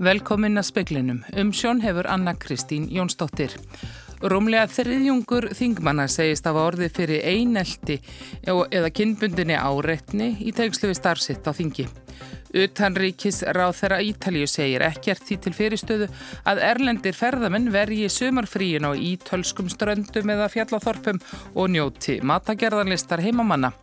Velkomin 0.00 0.56
að 0.56 0.64
speklinum. 0.64 1.18
Um 1.36 1.50
sjón 1.52 1.82
hefur 1.84 2.06
Anna 2.08 2.32
Kristín 2.40 2.86
Jónsdóttir. 2.88 3.52
Rúmlega 4.24 4.64
þriðjungur 4.72 5.50
þingmanna 5.58 6.06
segist 6.08 6.48
af 6.48 6.56
orði 6.56 6.88
fyrir 6.88 7.20
einelti 7.28 7.98
eða 8.48 8.88
kynbundinni 8.96 9.58
áreitni 9.60 10.30
í 10.40 10.54
tegslu 10.56 10.88
við 10.88 10.96
starfsitt 11.02 11.44
á 11.44 11.52
þingi. 11.52 11.84
Utanríkis 12.56 13.42
ráð 13.52 13.76
þeirra 13.82 14.00
Ítalíu 14.08 14.48
segir 14.48 14.86
ekkert 14.88 15.28
því 15.28 15.38
til 15.44 15.52
fyrirstöðu 15.58 16.08
að 16.48 16.62
erlendir 16.70 17.16
ferðamenn 17.20 17.68
vergi 17.72 18.08
sumarfríin 18.08 18.88
á 18.88 18.96
ítölskum 18.96 19.68
ströndum 19.68 20.32
eða 20.32 20.48
fjallathorpum 20.48 21.20
og 21.52 21.74
njóti 21.76 22.22
matagerðanlistar 22.24 23.20
heimamanna. 23.20 23.74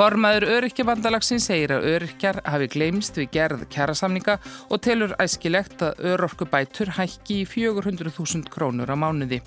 Formaður 0.00 0.46
öryrkjabandalagsinn 0.48 1.42
segir 1.44 1.74
að 1.74 1.82
öryrkjar 1.90 2.38
hafi 2.48 2.70
gleimst 2.72 3.18
við 3.20 3.26
gerð 3.34 3.66
kjærasamninga 3.74 4.38
og 4.72 4.80
telur 4.80 5.12
æskilegt 5.20 5.84
að 5.84 6.00
örorkubætur 6.14 6.94
hækki 6.96 7.42
í 7.42 7.48
400.000 7.50 8.48
krónur 8.48 8.88
á 8.88 8.96
mánuði. 8.96 9.42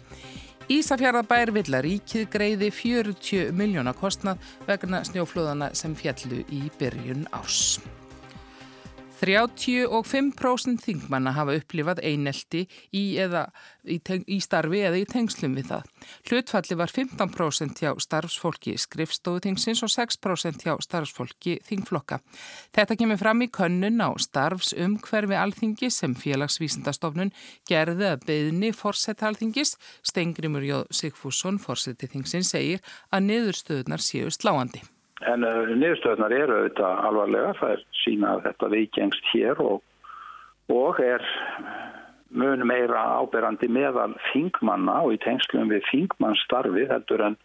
Ísafjörðabær 0.70 1.56
vill 1.58 1.74
að 1.74 1.88
ríkið 1.88 2.30
greiði 2.38 2.70
40 2.70 3.50
miljóna 3.58 3.96
kostnað 3.98 4.46
vegna 4.70 5.02
snjóflóðana 5.10 5.74
sem 5.74 5.98
fjallu 5.98 6.46
í 6.54 6.68
byrjun 6.78 7.26
árs. 7.34 7.80
35% 9.24 10.84
þingmanna 10.84 11.32
hafa 11.38 11.56
upplifað 11.56 12.02
einelti 12.04 12.66
í, 12.92 13.16
eða, 13.22 13.46
í, 13.88 14.00
í 14.28 14.40
starfi 14.44 14.82
eða 14.84 15.00
í 15.00 15.06
tengslum 15.08 15.56
við 15.56 15.70
það. 15.70 15.92
Hlutfalli 16.28 16.78
var 16.80 16.92
15% 16.92 17.84
hjá 17.84 17.94
starfsfólki 18.04 18.76
skrifstóðingsins 18.84 19.84
og 19.86 19.94
6% 19.94 20.68
hjá 20.68 20.76
starfsfólki 20.84 21.58
þingflokka. 21.64 22.20
Þetta 22.76 22.98
kemur 23.00 23.22
fram 23.22 23.46
í 23.46 23.52
könnun 23.54 24.04
á 24.04 24.12
starfsumhverfi 24.20 25.40
alþingi 25.40 25.92
sem 25.94 26.16
félagsvísindastofnun 26.20 27.32
gerði 27.70 28.10
að 28.12 28.28
beðni 28.28 28.74
fórsetta 28.76 29.30
alþingis. 29.30 29.78
Stengrimur 30.04 30.68
Jóð 30.68 30.90
Sigfússon, 30.92 31.62
fórseti 31.64 32.12
þingsins, 32.12 32.52
segir 32.52 32.84
að 33.08 33.30
niðurstöðunar 33.30 34.04
séu 34.04 34.34
sláandi. 34.34 34.84
En 35.32 35.46
uh, 35.48 35.72
niðurstöðnar 35.72 36.36
eru 36.36 36.60
auðvitað 36.60 37.02
alvarlega, 37.08 37.56
það 37.60 37.74
er 37.76 37.84
sína 38.04 38.32
að 38.36 38.46
þetta 38.48 38.70
veikjengst 38.74 39.30
hér 39.32 39.62
og, 39.64 39.82
og 40.74 41.00
er 41.04 41.24
mun 42.34 42.66
meira 42.68 43.02
áberandi 43.22 43.70
meðal 43.70 44.14
þingmanna 44.32 45.00
og 45.06 45.16
í 45.16 45.22
tengslum 45.24 45.70
við 45.72 45.86
þingmannstarfi 45.92 46.88
heldur 46.90 47.28
en 47.30 47.38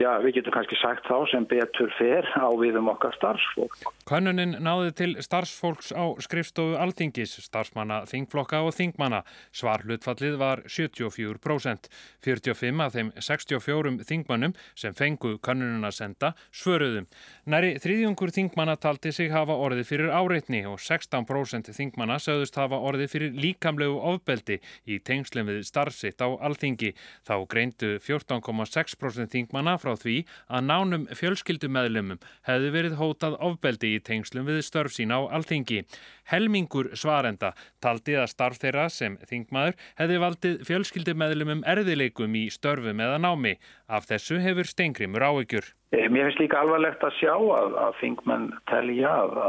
Já, 0.00 0.14
við 0.24 0.38
getum 0.38 0.54
kannski 0.54 0.78
sagt 0.80 1.04
þá 1.04 1.26
sem 1.28 1.44
betur 1.44 1.90
fer 1.98 2.24
á 2.32 2.48
við 2.56 2.78
um 2.80 2.86
okkar 2.88 3.12
starfsfólk. 3.18 3.74
Könnunin 4.08 4.54
náði 4.64 4.94
til 4.96 5.08
starfsfólks 5.20 5.90
á 5.92 6.16
skrifstofu 6.24 6.78
Altingis, 6.80 7.34
starfsmanna, 7.44 8.06
þingflokka 8.08 8.62
og 8.64 8.72
þingmanna. 8.72 9.20
Svar 9.52 9.84
hlutfallið 9.84 10.38
var 10.40 10.62
74%. 10.64 11.90
45 12.24 12.80
af 12.80 12.96
þeim 12.96 13.10
64 13.20 13.92
þingmannum 14.08 14.54
sem 14.72 14.96
fengu 14.96 15.34
könnununa 15.44 15.92
senda 15.92 16.32
svöruðum. 16.48 17.04
Næri 17.44 17.74
þriðjungur 17.84 18.32
þingmanna 18.32 18.78
taldi 18.80 19.12
sig 19.12 19.28
hafa 19.36 19.52
orði 19.52 19.84
fyrir 19.84 20.14
áreitni 20.16 20.62
og 20.64 20.80
16% 20.80 21.74
þingmanna 21.76 22.16
sögðust 22.16 22.56
hafa 22.56 22.80
orði 22.80 23.10
fyrir 23.12 23.36
líkamlegu 23.36 24.00
ofbeldi 24.14 24.62
í 24.88 24.96
tengslum 25.04 25.52
við 25.52 25.60
starfsitt 25.68 26.24
á 26.24 26.32
Altingi. 26.40 26.94
Þá 27.28 27.36
greindu 27.52 27.94
14,6% 28.00 29.36
þingmanna 29.36 29.76
frá 29.76 29.89
frá 29.90 29.98
því 29.98 30.16
að 30.50 30.66
nánum 30.68 31.06
fjölskyldumæðlumum 31.18 32.20
hefði 32.46 32.70
verið 32.74 32.96
hótað 33.00 33.36
ofbeldi 33.40 33.94
í 33.96 34.02
tengslum 34.06 34.46
við 34.46 34.62
störf 34.64 34.94
sín 34.94 35.10
á 35.10 35.18
alþingi. 35.26 35.82
Helmingur 36.30 36.92
svarenda 36.94 37.52
taldi 37.82 38.14
að 38.14 38.30
starf 38.30 38.60
þeirra 38.62 38.88
sem 38.90 39.18
þingmaður 39.26 39.78
hefði 39.98 40.20
valdið 40.24 40.60
fjölskyldumæðlumum 40.68 41.64
erðileikum 41.66 42.36
í 42.38 42.46
störfum 42.50 43.00
eða 43.00 43.18
námi. 43.18 43.56
Af 43.88 44.06
þessu 44.06 44.38
hefur 44.42 44.68
stengrimur 44.68 45.24
áökjur. 45.26 45.72
Eh, 45.92 46.06
mér 46.08 46.30
finnst 46.30 46.44
líka 46.44 46.60
alvarlegt 46.62 47.02
að 47.02 47.16
sjá 47.18 47.34
að, 47.34 47.74
að 47.86 47.98
þingmenn 48.00 48.50
telja 48.70 49.16
að, 49.24 49.40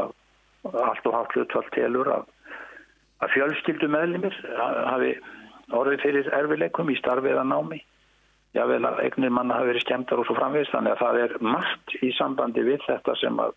að 0.65 0.81
allt 0.87 1.05
og 1.05 1.17
haft 1.19 1.37
hlutvall 1.37 1.69
telur 1.75 2.09
að, 2.09 2.25
að 3.21 3.37
fjölskyldumæðlumir 3.37 4.41
hafi 4.57 5.13
orðið 5.71 6.01
fyrir 6.03 6.33
erfileikum 6.35 6.89
í 6.91 6.97
starfið 6.99 7.35
eða 7.35 7.47
námi 7.47 7.79
jável 8.57 8.83
að 8.87 9.01
eignir 9.05 9.33
manna 9.33 9.59
hafi 9.59 9.71
verið 9.71 9.85
skemmtar 9.85 10.21
og 10.21 10.27
svo 10.27 10.37
framvegist 10.37 10.73
þannig 10.75 10.95
að 10.95 11.03
það 11.03 11.19
er 11.25 11.35
margt 11.55 11.97
í 12.03 12.13
sambandi 12.17 12.63
við 12.67 12.85
þetta 12.87 13.17
sem 13.21 13.43
eh, 13.43 13.51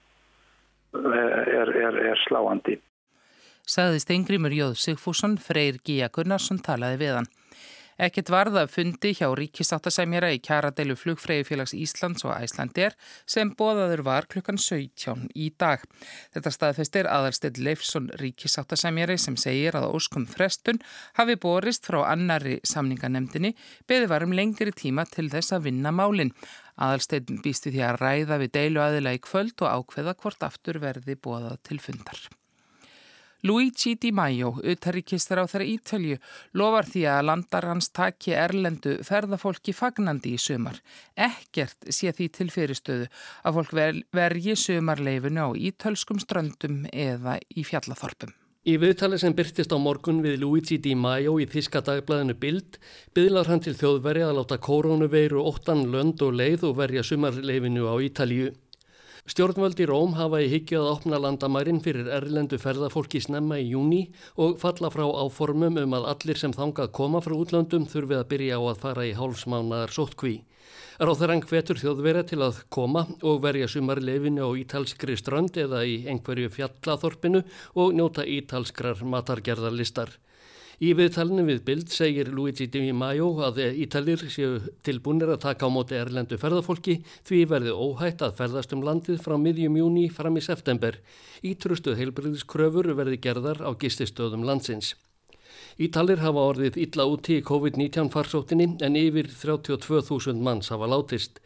er, 1.61 1.73
er, 1.87 2.01
er 2.13 2.27
sláandi. 2.27 2.79
Saði 3.65 4.03
Steingrimur 4.03 4.53
Jóð 4.53 4.75
Sigfússon, 4.77 5.39
Freyr 5.41 5.81
Gíja 5.85 6.11
Gunnarsson 6.13 6.61
talaði 6.63 7.01
við 7.01 7.19
hann. 7.19 7.31
Ekkert 7.95 8.31
varða 8.33 8.65
fundi 8.67 9.13
hjá 9.15 9.29
ríkisáttasemjara 9.39 10.33
í 10.35 10.41
kjaradeilu 10.43 10.97
flugfræðifélags 10.99 11.77
Íslands 11.79 12.25
og 12.27 12.35
Æslandir 12.35 12.97
sem 13.31 13.53
bóðaður 13.55 14.03
var 14.09 14.27
klukkan 14.31 14.59
17 14.59 15.29
í 15.39 15.51
dag. 15.61 15.85
Þetta 16.35 16.55
staðfestir 16.57 17.09
aðalstill 17.11 17.55
Leifsson 17.63 18.11
ríkisáttasemjari 18.19 19.19
sem 19.21 19.39
segir 19.39 19.79
að 19.79 19.91
óskum 19.95 20.27
frestun 20.27 20.83
hafi 21.21 21.39
borist 21.39 21.87
frá 21.87 22.03
annari 22.11 22.59
samninganemdini 22.67 23.55
beði 23.87 24.11
varum 24.11 24.35
lengri 24.35 24.75
tíma 24.75 25.07
til 25.07 25.31
þess 25.31 25.55
að 25.55 25.69
vinna 25.71 25.95
málinn. 25.95 26.35
Aðalsteinn 26.75 27.43
býsti 27.45 27.71
því 27.71 27.85
að 27.87 28.01
ræða 28.03 28.41
við 28.43 28.57
deilu 28.59 28.83
aðila 28.83 29.15
í 29.15 29.23
kvöld 29.23 29.61
og 29.63 29.85
ákveða 29.85 30.19
hvort 30.19 30.49
aftur 30.49 30.83
verði 30.83 31.15
bóðað 31.15 31.61
til 31.71 31.79
fundar. 31.79 32.19
Luigi 33.45 33.95
Di 34.01 34.09
Maio, 34.09 34.55
utarrikistar 34.65 35.37
á 35.37 35.45
þeirra 35.45 35.67
Ítalju, 35.69 36.17
lofar 36.57 36.87
því 36.89 37.03
að 37.13 37.27
landar 37.29 37.67
hans 37.69 37.91
taki 37.93 38.33
erlendu 38.33 38.95
ferðafólki 39.05 39.75
fagnandi 39.77 40.33
í 40.33 40.39
sumar. 40.41 40.79
Ekkert 41.13 41.91
sé 41.93 42.15
því 42.17 42.29
til 42.39 42.47
fyrirstöðu 42.55 43.11
að 43.45 43.59
fólk 43.59 43.75
vergi 44.17 44.57
sumarleifinu 44.57 45.45
á 45.45 45.49
ítölskum 45.61 46.25
ströndum 46.25 46.87
eða 46.89 47.37
í 47.53 47.67
fjallathorpum. 47.69 48.33
Í 48.65 48.79
viðtali 48.81 49.19
sem 49.21 49.37
byrtist 49.37 49.77
á 49.77 49.77
morgun 49.77 50.23
við 50.25 50.39
Luigi 50.41 50.79
Di 50.81 50.95
Maio 50.97 51.37
í 51.37 51.45
Þíska 51.45 51.85
dagblæðinu 51.85 52.41
Bild 52.41 52.79
byðlar 53.13 53.53
hann 53.53 53.61
til 53.61 53.77
þjóðveri 53.77 54.25
að 54.25 54.39
láta 54.39 54.57
koronaveiru 54.57 55.45
óttan 55.45 55.85
lönd 55.93 56.25
og 56.25 56.33
leið 56.41 56.71
og 56.71 56.79
verja 56.81 57.05
sumarleifinu 57.05 57.93
á 57.93 58.01
Ítalju. 58.01 58.55
Stjórnvöld 59.25 59.79
í 59.81 59.87
Róm 59.89 60.11
hafa 60.19 60.37
í 60.45 60.51
higgju 60.53 60.83
að 60.83 60.91
opna 60.91 61.17
landamærin 61.17 61.79
fyrir 61.81 62.11
erlendu 62.13 62.59
ferðafólki 62.61 63.23
snemma 63.25 63.57
í 63.57 63.71
júni 63.71 64.03
og 64.37 64.59
falla 64.61 64.91
frá 64.93 65.07
áformum 65.09 65.79
um 65.81 65.95
að 65.97 66.09
allir 66.11 66.37
sem 66.37 66.53
þangað 66.53 66.91
koma 66.99 67.23
frá 67.25 67.33
útlöndum 67.33 67.87
þurfi 67.89 68.19
að 68.19 68.27
byrja 68.35 68.59
á 68.61 68.63
að 68.69 68.83
fara 68.83 69.07
í 69.09 69.15
hálfsmánaðar 69.17 69.95
sóttkví. 69.97 70.35
Ráþarang 71.01 71.49
hvetur 71.49 71.81
þjóðverja 71.81 72.27
til 72.35 72.41
að 72.45 72.61
koma 72.69 73.07
og 73.25 73.41
verja 73.47 73.71
sumar 73.73 74.03
lefinu 74.05 74.45
á 74.45 74.51
ítalskri 74.61 75.17
strönd 75.17 75.57
eða 75.57 75.81
í 75.89 76.03
einhverju 76.05 76.53
fjallathorpinu 76.59 77.41
og 77.81 77.97
njóta 77.97 78.29
ítalskrar 78.29 79.01
matargerðarlistar. 79.09 80.13
Í 80.83 80.91
viðtalinu 80.99 81.45
við 81.47 81.61
Bild 81.69 81.91
segir 81.95 82.33
Luigi 82.35 82.67
Di 82.67 82.89
Maio 82.91 83.29
að 83.47 83.61
Ítalir 83.85 84.25
séu 84.27 84.59
tilbúinir 84.83 85.31
að 85.31 85.45
taka 85.45 85.69
á 85.71 85.71
móti 85.71 85.95
erlendu 85.95 86.39
ferðarfólki 86.41 86.97
því 87.29 87.45
verði 87.53 87.75
óhætt 87.75 88.25
að 88.27 88.35
ferðast 88.41 88.75
um 88.75 88.83
landið 88.83 89.21
frá 89.23 89.37
miðjum 89.39 89.79
júni 89.79 90.09
fram 90.11 90.35
í 90.35 90.43
september. 90.43 90.99
Ítrustuð 91.47 92.01
heilbriðiskröfur 92.01 92.91
verði 92.99 93.21
gerðar 93.23 93.63
á 93.63 93.71
gististöðum 93.79 94.43
landsins. 94.49 94.97
Ítalir 95.79 96.23
hafa 96.23 96.43
orðið 96.51 96.81
illa 96.83 97.07
úti 97.07 97.39
í 97.39 97.47
COVID-19 97.47 98.11
farsóttinni 98.11 98.73
en 98.83 98.99
yfir 98.99 99.31
32.000 99.31 100.43
manns 100.43 100.75
hafa 100.75 100.91
látist. 100.91 101.39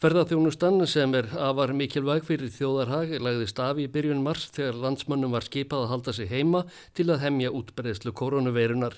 Ferðarþjónustan 0.00 0.80
sem 0.88 1.12
er 1.12 1.26
afar 1.36 1.74
mikilvæg 1.76 2.22
fyrir 2.24 2.48
þjóðarhag 2.54 3.10
lagðist 3.20 3.58
af 3.60 3.76
í 3.76 3.84
byrjun 3.92 4.22
mars 4.24 4.46
þegar 4.54 4.78
landsmönnum 4.80 5.34
var 5.36 5.44
skipað 5.44 5.82
að 5.84 5.90
halda 5.90 6.12
sig 6.16 6.30
heima 6.30 6.62
til 6.96 7.04
að 7.12 7.18
hemja 7.26 7.50
útbreðslu 7.58 8.14
koronaveirunar. 8.16 8.94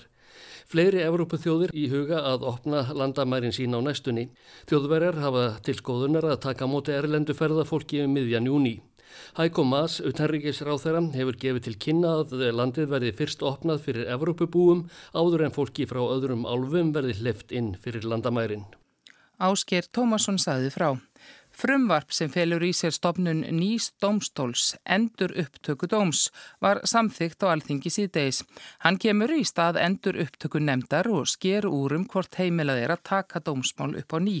Fleiri 0.71 1.01
Evrópuþjóðir 1.03 1.73
í 1.75 1.89
huga 1.91 2.21
að 2.29 2.45
opna 2.47 2.85
landamærin 2.95 3.51
sín 3.51 3.75
á 3.75 3.83
næstunni. 3.83 4.29
Þjóðverjar 4.71 5.19
hafa 5.19 5.41
til 5.67 5.75
skoðunar 5.81 6.29
að 6.29 6.39
taka 6.45 6.69
móti 6.71 6.95
erlendu 6.95 7.35
ferðarfólki 7.35 7.99
um 8.05 8.15
miðjan 8.15 8.47
júni. 8.47 8.77
Hæko 9.35 9.65
Maas, 9.67 9.97
utanríkisráð 9.99 10.85
þeirra, 10.85 11.01
hefur 11.17 11.39
gefið 11.41 11.65
til 11.65 11.73
kynna 11.83 12.13
að 12.21 12.45
landið 12.55 12.87
verði 12.95 13.11
fyrst 13.17 13.43
opnað 13.43 13.83
fyrir 13.89 14.07
Evrópubúum 14.15 14.85
áður 15.11 15.49
en 15.49 15.57
fólki 15.59 15.83
frá 15.83 15.99
öðrum 16.05 16.47
álfum 16.47 16.95
verði 16.95 17.17
hleft 17.19 17.51
inn 17.51 17.73
fyrir 17.83 18.07
landamærin. 18.07 18.63
Ásker 19.43 19.89
Tómasson 19.91 20.37
saði 20.39 20.69
frá. 20.71 20.93
Frumvarp 21.53 22.13
sem 22.15 22.31
felur 22.33 22.63
í 22.65 22.71
sér 22.73 22.93
stopnun 22.95 23.43
nýst 23.53 23.93
domstóls 24.01 24.71
endur 24.95 25.35
upptöku 25.43 25.89
dóms 25.91 26.29
var 26.63 26.81
samþygt 26.89 27.45
á 27.45 27.51
alþingi 27.51 27.91
síðdeis. 27.93 28.41
Hann 28.81 28.97
kemur 29.03 29.35
í 29.35 29.43
stað 29.45 29.77
endur 29.83 30.17
upptöku 30.23 30.63
nefndar 30.63 31.11
og 31.11 31.29
sker 31.29 31.67
úrum 31.69 32.07
hvort 32.09 32.39
heimilað 32.39 32.81
er 32.85 32.95
að 32.95 33.03
taka 33.11 33.43
dómsmál 33.43 33.93
upp 33.99 34.17
á 34.17 34.19
ný. 34.23 34.39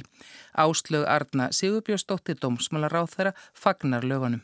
Áslög 0.57 1.05
Arna 1.05 1.51
Sigurbjörnsdóttir 1.51 2.39
dómsmálar 2.41 2.97
á 2.97 3.03
þeirra 3.05 3.37
fagnar 3.53 4.07
lögunum. 4.07 4.41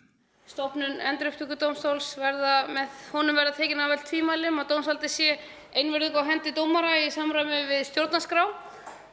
stofnun 0.50 1.02
endurupptökudómstóls 1.06 2.16
verða 2.18 2.54
með 2.74 2.88
honum 3.14 3.36
verða 3.38 3.54
tekin 3.54 3.80
af 3.80 3.92
vel 3.92 4.02
tvímælum 4.06 4.62
að 4.62 4.72
dómsvaldi 4.72 5.10
sé 5.10 5.38
einverðug 5.74 6.18
á 6.18 6.24
hendi 6.26 6.52
dómara 6.52 6.96
í 7.06 7.12
samræmi 7.14 7.68
við 7.70 7.86
stjórnarskrá 7.92 8.69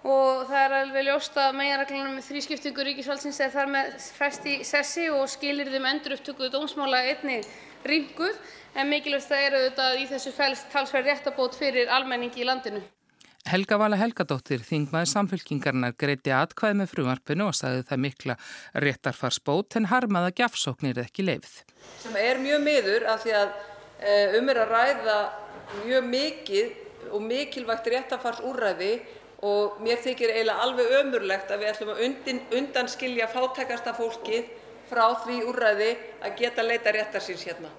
og 0.07 0.45
það 0.47 0.61
er 0.63 0.75
alveg 0.81 1.07
ljóst 1.09 1.39
að 1.41 1.57
meginreglunum 1.59 2.19
með 2.19 2.27
þrískiptingu 2.29 2.85
ríkisvaldsins 2.87 3.41
er 3.43 3.55
þar 3.55 3.71
með 3.73 3.95
fest 4.15 4.45
í 4.47 4.59
sessi 4.67 5.09
og 5.11 5.25
skilyrðum 5.31 5.89
endurupptöku 5.91 6.51
dómsmála 6.53 7.03
einnig 7.11 7.49
rýmkuð 7.87 8.37
en 8.79 8.91
mikilvægast 8.93 9.33
það 9.33 9.47
er 9.47 9.57
auðvitað 9.59 9.99
í 9.99 10.05
þessu 10.13 10.35
felst 10.37 10.69
talsverð 10.71 11.11
réttabót 11.11 11.59
fyrir 11.59 11.91
almenningi 11.91 12.45
í 12.45 12.47
landinu. 12.47 12.83
Helga 13.47 13.79
Vala 13.79 13.99
Helgadóttir, 13.99 14.63
þingmaður 14.67 15.11
samfélkingarnar, 15.13 15.95
greiti 15.99 16.33
atkvæð 16.35 16.81
með 16.81 16.89
frumarpinu 16.91 17.47
og 17.47 17.55
sagði 17.55 17.85
það 17.87 18.01
mikla 18.03 18.39
réttarfarsbót 18.83 19.77
en 19.79 19.87
harmaða 19.93 20.33
gjafsóknir 20.41 20.99
ekki 21.05 21.27
leifð. 21.29 21.61
Sem 22.03 22.17
er 22.19 22.43
mjög 22.43 22.65
miður 22.67 23.07
af 23.13 23.23
því 23.23 23.37
að 23.39 23.53
eh, 24.03 24.35
um 24.41 24.51
er 24.51 24.63
að 24.65 24.75
ræða 24.75 25.21
mjög 25.85 26.11
mikið 26.11 27.15
og 27.15 27.23
mikilvægt 27.23 27.87
réttarfarsúræði 27.95 28.93
og 29.45 29.81
mér 29.85 29.99
þykir 30.05 30.33
eiginlega 30.33 30.63
alveg 30.65 30.95
ömurlegt 31.01 31.51
að 31.51 31.65
við 31.65 31.73
ætlum 31.73 31.91
að 31.95 32.05
undin, 32.07 32.45
undanskilja 32.61 33.27
fátækasta 33.33 33.97
fólkið 33.97 34.53
frá 34.91 35.09
því 35.25 35.41
úræði 35.51 35.91
að 36.23 36.39
geta 36.41 36.65
leita 36.65 36.95
réttar 36.95 37.25
síns 37.25 37.45
hérna. 37.49 37.73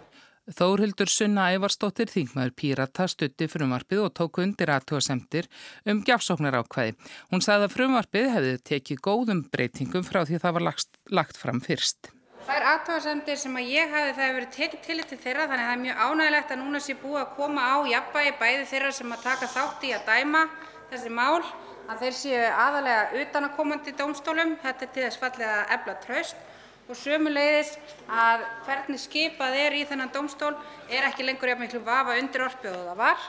Þórhildur 0.48 1.10
Sunna 1.12 1.50
Ævarstóttir 1.52 2.08
þingmaður 2.08 2.54
Pírata 2.56 3.08
stutti 3.12 3.50
frumarpið 3.52 4.06
og 4.06 4.14
tók 4.16 4.38
undir 4.40 4.70
aðtúasemtir 4.72 5.50
um 5.84 6.00
gjafsóknar 6.08 6.56
ákvæði. 6.62 6.94
Hún 7.34 7.44
sagði 7.44 7.68
að 7.68 7.74
frumarpið 7.74 8.30
hefði 8.32 8.54
tekið 8.70 9.02
góðum 9.04 9.42
breytingum 9.52 10.06
frá 10.08 10.22
því 10.24 10.40
það 10.46 10.56
var 10.60 10.66
lagt, 10.70 11.02
lagt 11.12 11.42
fram 11.42 11.60
fyrst. 11.60 12.14
Það 12.48 12.62
er 12.62 12.66
aðtúasemtir 12.72 13.40
sem 13.42 13.60
að 13.60 13.74
ég 13.74 13.92
hafi 13.92 14.14
það 14.16 14.24
hefur 14.24 14.38
verið 14.38 14.56
tekið 14.56 14.86
til 14.86 14.98
til 15.10 15.20
þeirra 15.26 15.50
þannig 15.50 15.66
að 15.66 15.68
það 15.68 15.76
er 15.76 15.84
mjög 15.84 16.02
ánægilegt 16.06 16.54
að 16.56 16.62
núna 16.62 16.80
sé 16.86 16.96
búið 17.02 17.20
að 17.26 17.34
koma 17.36 17.68
á 17.68 17.76
jafnbægi 17.92 18.34
bæði 18.40 18.66
þeirra 18.72 18.92
sem 18.96 19.12
að 19.12 19.26
taka 19.28 19.50
þátt 19.52 19.84
í 19.84 19.92
að 19.98 20.08
dæma 20.08 20.44
þessi 20.92 21.14
mál 21.14 21.42
að 21.88 22.04
þeir 22.04 22.16
séu 22.20 22.44
aðalega 22.52 23.24
utanakomandi 23.24 23.96
dómstólum. 23.98 24.56
Þetta 24.64 24.86
er 24.86 24.94
til 24.94 25.04
þess 25.06 25.22
fallið 25.24 25.50
að 25.54 25.74
ebla 25.78 25.98
tröst 26.04 26.46
og 26.88 26.96
sömuleiðis 26.96 27.74
að 28.08 28.46
hvernig 28.68 29.04
skipað 29.04 29.58
er 29.60 29.76
í 29.76 29.84
þennan 29.88 30.14
dómstól 30.16 30.54
er 30.88 31.10
ekki 31.10 31.28
lengur 31.28 31.52
jafn 31.52 31.66
miklu 31.66 31.84
vafa 31.84 32.16
undirorpið 32.22 32.76
og 32.76 32.88
það 32.92 33.04
var. 33.04 33.28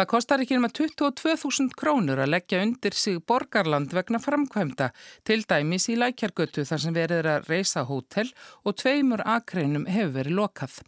Það 0.00 0.06
kostar 0.08 0.40
ekki 0.40 0.56
um 0.56 0.64
að 0.64 0.78
22.000 0.78 1.74
krónur 1.76 2.20
að 2.24 2.30
leggja 2.32 2.62
undir 2.64 2.94
sig 2.96 3.18
borgarland 3.28 3.90
vegna 3.92 4.16
framkvæmda, 4.16 4.86
til 5.28 5.42
dæmis 5.44 5.90
í 5.92 5.96
lækjargötu 6.00 6.62
þar 6.64 6.80
sem 6.80 6.94
verið 6.96 7.18
er 7.18 7.26
að 7.34 7.50
reysa 7.50 7.82
hótel 7.84 8.30
og 8.64 8.78
tveimur 8.80 9.20
akreinum 9.28 9.84
hefur 9.92 10.14
verið 10.14 10.38
lokað. 10.38 10.78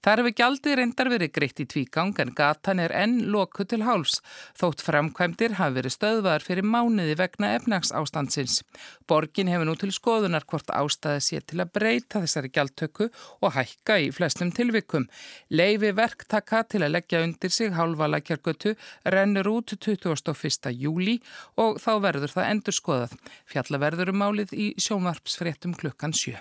Það 0.00 0.22
hefur 0.22 0.34
gjaldið 0.38 0.76
reyndar 0.80 1.10
verið 1.12 1.32
greitt 1.36 1.60
í 1.60 1.66
tvígang 1.68 2.22
en 2.24 2.32
gatan 2.38 2.80
er 2.80 2.94
enn 2.96 3.18
lokuð 3.34 3.68
til 3.74 3.82
háls, 3.84 4.22
þótt 4.56 4.86
framkvæmdir 4.86 5.58
hafi 5.60 5.76
verið 5.76 5.96
stöðvar 5.98 6.48
fyrir 6.48 6.64
mánuði 6.64 7.18
vegna 7.20 7.52
efnags 7.58 7.92
ástandsins. 7.92 8.62
Borgin 9.04 9.52
hefur 9.52 9.68
nú 9.68 9.76
til 9.76 9.92
skoðunar 9.92 10.48
hvort 10.48 10.72
ástæði 10.72 11.26
sé 11.28 11.42
til 11.44 11.60
að 11.60 11.74
breyta 11.76 12.24
þessari 12.24 12.48
gjaldtöku 12.56 13.12
og 13.42 13.52
hækka 13.52 14.00
í 14.00 14.08
flestum 14.16 14.48
tilvikum. 14.56 15.10
Leifi 15.52 15.92
verktaka 15.92 16.64
til 16.64 16.86
að 16.86 16.96
leggja 16.96 17.24
undir 17.28 17.52
sig 17.52 17.76
hálfa 17.76 18.08
lækjargötu 18.08 18.61
Hringbrautargötu 18.62 18.76
rennur 19.04 19.46
út 19.48 19.74
21. 19.78 20.70
júli 20.72 21.20
og 21.56 21.80
þá 21.82 22.00
verður 22.00 22.32
það 22.32 22.50
endur 22.50 22.76
skoðað. 22.76 23.18
Fjallaverður 23.46 24.12
um 24.12 24.22
málið 24.22 24.54
í 24.54 24.72
sjónvarpsfréttum 24.78 25.74
klukkan 25.74 26.12
7. 26.12 26.38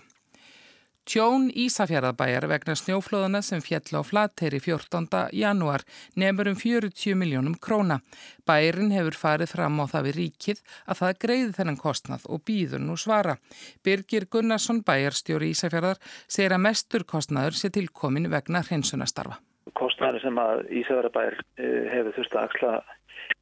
Tjón 1.01 1.47
Ísafjörðabæjar 1.49 2.45
vegna 2.45 2.75
snjóflóðana 2.77 3.41
sem 3.41 3.59
fjall 3.59 3.97
á 3.97 4.01
flateri 4.05 4.59
14. 4.61 5.07
januar 5.33 5.81
nefnur 6.15 6.51
um 6.51 6.55
40 6.55 7.17
miljónum 7.17 7.57
króna. 7.57 7.99
Bærin 8.45 8.93
hefur 8.93 9.17
farið 9.17 9.49
fram 9.55 9.81
á 9.81 9.89
það 9.89 10.07
við 10.07 10.17
ríkið 10.21 10.63
að 10.85 11.01
það 11.01 11.19
greiði 11.25 11.51
þennan 11.57 11.81
kostnað 11.81 12.29
og 12.29 12.45
býður 12.45 12.85
nú 12.85 12.95
svara. 13.01 13.39
Birgir 13.81 14.29
Gunnarsson, 14.29 14.85
bæjarstjóri 14.85 15.55
Ísafjörðar, 15.55 15.97
segir 16.29 16.53
að 16.53 16.67
mestur 16.69 17.03
kostnaður 17.03 17.57
sé 17.57 17.73
tilkomin 17.73 18.29
vegna 18.29 18.61
hreinsunastarfa 18.61 19.41
kostnæri 19.79 20.21
sem 20.23 20.39
að 20.41 20.65
Ísafjörðabær 20.81 21.37
eh, 21.57 21.91
hefur 21.91 22.17
þurft 22.17 22.37
að 22.37 22.47
axla 22.47 22.73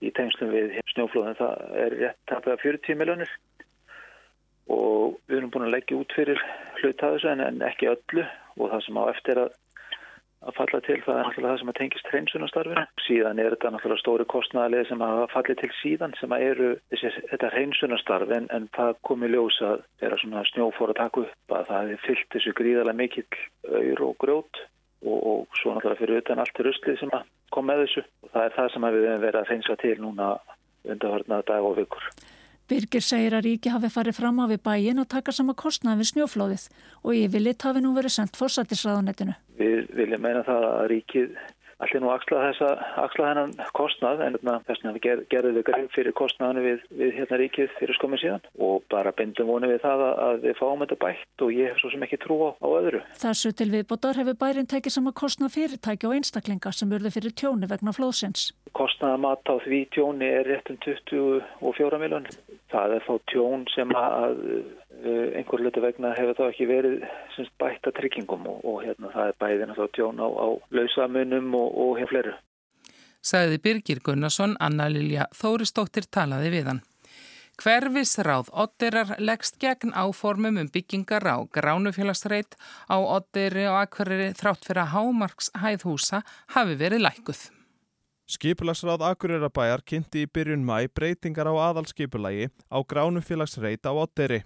í 0.04 0.12
tengslum 0.16 0.52
við 0.54 0.76
snjóflóðin 0.94 1.40
það 1.40 1.80
er 1.84 1.96
rétt 2.02 2.20
taplega 2.30 2.62
40 2.64 3.00
miljónir 3.00 3.32
og 4.70 5.18
við 5.28 5.40
erum 5.40 5.54
búin 5.54 5.68
að 5.68 5.76
leggja 5.78 5.98
út 5.98 6.14
fyrir 6.16 6.44
hlut 6.80 7.02
að 7.04 7.18
þessu 7.18 7.34
en 7.34 7.66
ekki 7.66 7.90
öllu. 7.90 8.28
Og 8.60 8.72
það 8.74 8.86
sem 8.86 9.00
á 9.00 9.04
eftir 9.10 9.40
að, 9.40 9.52
að 10.46 10.58
falla 10.58 10.80
til 10.86 10.98
það 11.06 11.20
er 11.20 11.28
náttúrulega 11.28 11.52
það 11.52 11.62
sem 11.62 11.72
að 11.72 11.78
tengist 11.80 12.10
hreinsunastarfinu. 12.12 12.86
Síðan 13.06 13.42
er 13.42 13.56
þetta 13.56 13.72
náttúrulega 13.76 14.04
stóri 14.04 14.28
kostnæli 14.34 14.82
sem 14.90 15.06
að 15.06 15.22
falli 15.34 15.56
til 15.62 15.72
síðan 15.80 16.18
sem 16.20 16.36
að 16.36 16.48
eru 16.50 16.72
þessi, 16.92 17.14
þetta 17.32 17.54
hreinsunastarf 17.56 18.34
en, 18.36 18.50
en 18.56 18.68
það 18.76 18.98
komi 19.10 19.32
ljós 19.32 19.62
að 19.66 19.86
vera 20.04 20.20
svona 20.22 20.44
snjófór 20.52 20.94
að 20.94 21.02
taka 21.02 21.24
upp 21.26 21.56
að 21.56 21.72
það 21.72 21.80
hefði 21.80 22.02
fyllt 22.08 22.36
þessu 22.36 22.58
gríðarlega 22.60 23.02
mikill 23.02 23.30
auður 23.70 24.06
og 24.10 24.20
grjót 24.26 24.62
og, 25.06 25.20
og 25.32 25.60
svo 25.62 25.76
náttúrulega 25.76 26.02
fyrir 26.02 26.24
utan 26.24 26.42
allt 26.44 26.64
ruslið 26.66 27.00
sem 27.00 27.14
kom 27.54 27.70
með 27.70 27.86
þessu 27.86 28.04
og 28.26 28.34
það 28.34 28.48
er 28.48 28.58
það 28.58 28.74
sem 28.74 28.90
við 28.90 29.08
hefum 29.08 29.24
verið 29.26 29.40
að 29.42 29.54
reynsa 29.54 29.78
til 29.84 29.96
núna 30.02 30.34
undarhörna 30.90 31.42
dag 31.48 31.66
og 31.66 31.78
vikur. 31.80 32.12
Birgir 32.70 33.02
segir 33.02 33.34
að 33.34 33.48
ríki 33.48 33.72
hafi 33.74 33.90
farið 33.90 34.20
fram 34.20 34.42
á 34.44 34.46
við 34.52 34.60
bæin 34.62 35.02
og 35.02 35.08
taka 35.10 35.34
sama 35.34 35.56
kostnað 35.58 36.04
við 36.04 36.12
snjóflóðið 36.12 36.66
og 37.02 37.16
yfirleitt 37.18 37.66
hafi 37.66 37.82
nú 37.82 37.96
verið 37.96 38.14
sendt 38.14 38.38
fórsættisraðunetinu. 38.38 39.34
Við 39.58 39.88
viljum 39.98 40.22
meina 40.22 40.44
það 40.46 40.68
að 40.68 40.86
ríkið 40.94 41.32
allir 41.84 42.04
nú 42.04 42.12
axla 42.14 42.42
þessa, 42.50 42.70
axla 43.04 43.30
þennan 43.30 43.54
kostnað 43.78 44.24
en 44.26 44.38
þess 44.40 44.84
vegna 44.84 45.04
ger, 45.04 45.24
gerðum 45.32 45.58
við 45.58 45.66
greið 45.70 45.88
fyrir 45.96 46.16
kostnaðinu 46.18 46.64
við, 46.66 46.86
við 47.02 47.14
hérna 47.18 47.40
ríkið 47.42 47.76
fyrir 47.78 48.00
skomið 48.00 48.24
síðan 48.24 48.48
og 48.68 48.84
bara 48.92 49.14
bindum 49.16 49.52
vonið 49.54 49.76
við 49.76 49.84
það 49.86 50.06
að 50.10 50.42
við 50.46 50.58
fáum 50.60 50.84
þetta 50.84 51.00
bætt 51.06 51.46
og 51.46 51.54
ég 51.56 51.72
hef 51.72 51.82
svo 51.82 51.94
sem 51.94 52.06
ekki 52.08 52.22
trú 52.24 52.40
á, 52.44 52.50
á 52.60 52.68
öðru. 52.68 53.04
Þessu 53.24 53.54
til 53.56 53.70
viðbótar 53.74 54.20
hefur 54.20 54.40
bærin 54.44 54.70
tekið 54.70 54.96
sama 54.98 55.16
kostnað 55.16 55.56
fyrirtæki 55.56 56.10
og 56.10 56.18
einstaklinga 56.20 56.74
sem 56.76 56.98
urðu 56.98 57.14
fyrir 57.16 57.36
tjóni 57.40 57.70
vegna 57.72 57.96
flóðsins. 57.96 58.50
Kostnaðamat 58.76 59.48
á 59.50 59.56
því 59.64 59.86
tjóni 59.96 60.30
er 60.30 60.50
rétt 60.50 60.70
um 60.74 60.80
24 60.84 62.04
miljónir. 62.04 62.36
Það 62.70 63.00
er 63.00 63.08
þá 63.08 63.16
tjón 63.32 63.66
sem 63.74 63.96
að 63.98 64.44
Eh, 65.00 65.38
einhver 65.40 65.62
luti 65.64 65.80
vegna 65.80 66.10
hefur 66.12 66.36
þá 66.36 66.42
ekki 66.50 66.66
verið 66.68 67.04
semst, 67.32 67.54
bætta 67.62 67.92
tryggingum 67.96 68.42
og, 68.52 68.58
og 68.68 68.82
hérna 68.84 69.12
það 69.14 69.30
er 69.30 69.38
bæðin 69.40 69.72
að 69.72 69.78
þá 69.80 69.94
tjón 69.96 70.18
á, 70.20 70.28
á 70.28 70.48
lausamunum 70.76 71.54
og, 71.56 71.69
og 71.70 71.98
hér 72.00 72.12
fleru. 72.12 72.36
Saði 73.22 73.60
Birgir 73.60 74.00
Gunnarsson, 74.04 74.56
Anna 74.60 74.88
Lilja 74.90 75.28
Þóristóttir 75.36 76.08
talaði 76.08 76.54
við 76.54 76.72
hann. 76.72 76.82
Hverfisráð 77.60 78.48
Otterar 78.56 79.18
leggst 79.20 79.58
gegn 79.60 79.92
áformum 79.92 80.62
um 80.62 80.68
byggingar 80.72 81.26
á 81.28 81.44
gránufélagsreit 81.52 82.56
á 82.88 82.96
Otteri 82.96 83.66
og 83.68 83.82
Akvariri 83.82 84.30
þrátt 84.32 84.64
fyrir 84.64 84.86
að 84.86 84.94
Hámarks 84.94 85.52
hæðhúsa 85.60 86.22
hafi 86.56 86.78
verið 86.80 87.04
lækuð. 87.04 87.42
Skipulagsráð 88.30 89.04
Akureyra 89.10 89.50
kynnti 89.84 90.24
í 90.24 90.30
byrjun 90.32 90.64
mæ 90.64 90.88
breytingar 90.88 91.52
á 91.52 91.54
aðalskipulagi 91.68 92.48
á 92.72 92.78
gránufélagsreit 92.80 93.84
á 93.84 93.92
Otteri. 93.92 94.44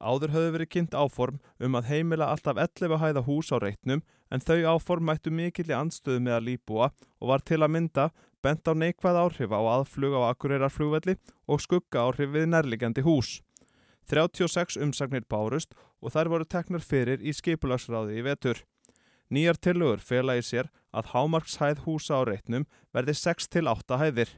Áður 0.00 0.32
höfðu 0.32 0.52
verið 0.56 0.72
kynnt 0.72 0.94
áform 0.96 1.40
um 1.60 1.76
að 1.76 1.88
heimila 1.92 2.30
alltaf 2.32 2.56
11 2.56 2.96
hæða 3.00 3.24
hús 3.26 3.52
á 3.52 3.60
reitnum 3.60 4.00
en 4.30 4.42
þau 4.42 4.76
áform 4.76 5.08
mættu 5.08 5.30
mikill 5.30 5.70
í 5.70 5.76
andstöðu 5.76 6.22
með 6.24 6.36
að 6.36 6.46
líbúa 6.50 6.90
og 6.92 7.28
var 7.30 7.44
til 7.46 7.60
að 7.62 7.74
mynda 7.76 8.06
bent 8.42 8.68
á 8.70 8.72
neikvæð 8.74 9.18
áhrif 9.22 9.54
á 9.54 9.60
aðflug 9.78 10.14
á 10.14 10.20
Akureyrarflugvelli 10.30 11.16
og 11.50 11.62
skugga 11.62 12.06
áhrif 12.06 12.32
við 12.34 12.48
nærligjandi 12.52 13.04
hús. 13.06 13.40
36 14.06 14.78
umsagnir 14.82 15.26
bárust 15.26 15.74
og 16.00 16.14
þær 16.14 16.30
voru 16.30 16.46
teknar 16.46 16.84
fyrir 16.84 17.22
í 17.22 17.34
skipulagsráði 17.34 18.20
í 18.20 18.26
vetur. 18.26 18.62
Nýjar 19.30 19.58
tilugur 19.58 20.02
fela 20.02 20.36
í 20.38 20.42
sér 20.46 20.70
að 20.94 21.10
hámarkshæð 21.14 21.82
húsa 21.86 22.20
á 22.20 22.22
reitnum 22.28 22.66
verði 22.94 23.16
6-8 23.18 23.98
hæðir. 23.98 24.30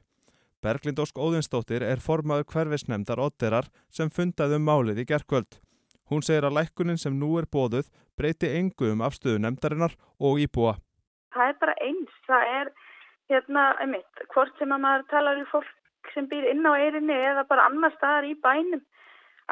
Berglind 0.64 0.99
Ósk 0.99 1.21
Óðinsdóttir 1.21 1.85
er 1.87 2.00
formaður 2.02 2.49
hverfisnemdar 2.50 3.21
Otterar 3.23 3.68
sem 3.92 4.11
fundaði 4.11 4.57
um 4.59 4.64
málið 4.66 5.04
í 5.04 5.09
gerkvöld. 5.12 5.61
Hún 6.11 6.25
segir 6.27 6.47
að 6.49 6.57
lækkunin 6.59 7.00
sem 7.00 7.17
nú 7.21 7.37
er 7.41 7.49
bóðuð 7.55 7.91
breyti 8.19 8.50
engu 8.59 8.93
um 8.93 9.03
afstöðu 9.05 9.41
nemdarinnar 9.45 9.97
og 10.21 10.41
íbúa. 10.45 10.77
Það 11.35 11.50
er 11.53 11.59
bara 11.62 11.75
eins. 11.85 12.15
Það 12.29 12.53
er 12.61 12.71
hérna, 13.33 13.65
einmitt, 13.83 14.23
hvort 14.35 14.55
sem 14.59 14.73
að 14.73 14.85
maður 14.85 15.09
talar 15.12 15.41
um 15.41 15.50
fólk 15.53 16.15
sem 16.15 16.29
býr 16.31 16.49
inn 16.50 16.65
á 16.65 16.73
eirinni 16.73 17.17
eða 17.31 17.45
bara 17.49 17.69
annar 17.69 17.95
staðar 17.97 18.29
í 18.29 18.35
bænum. 18.45 18.85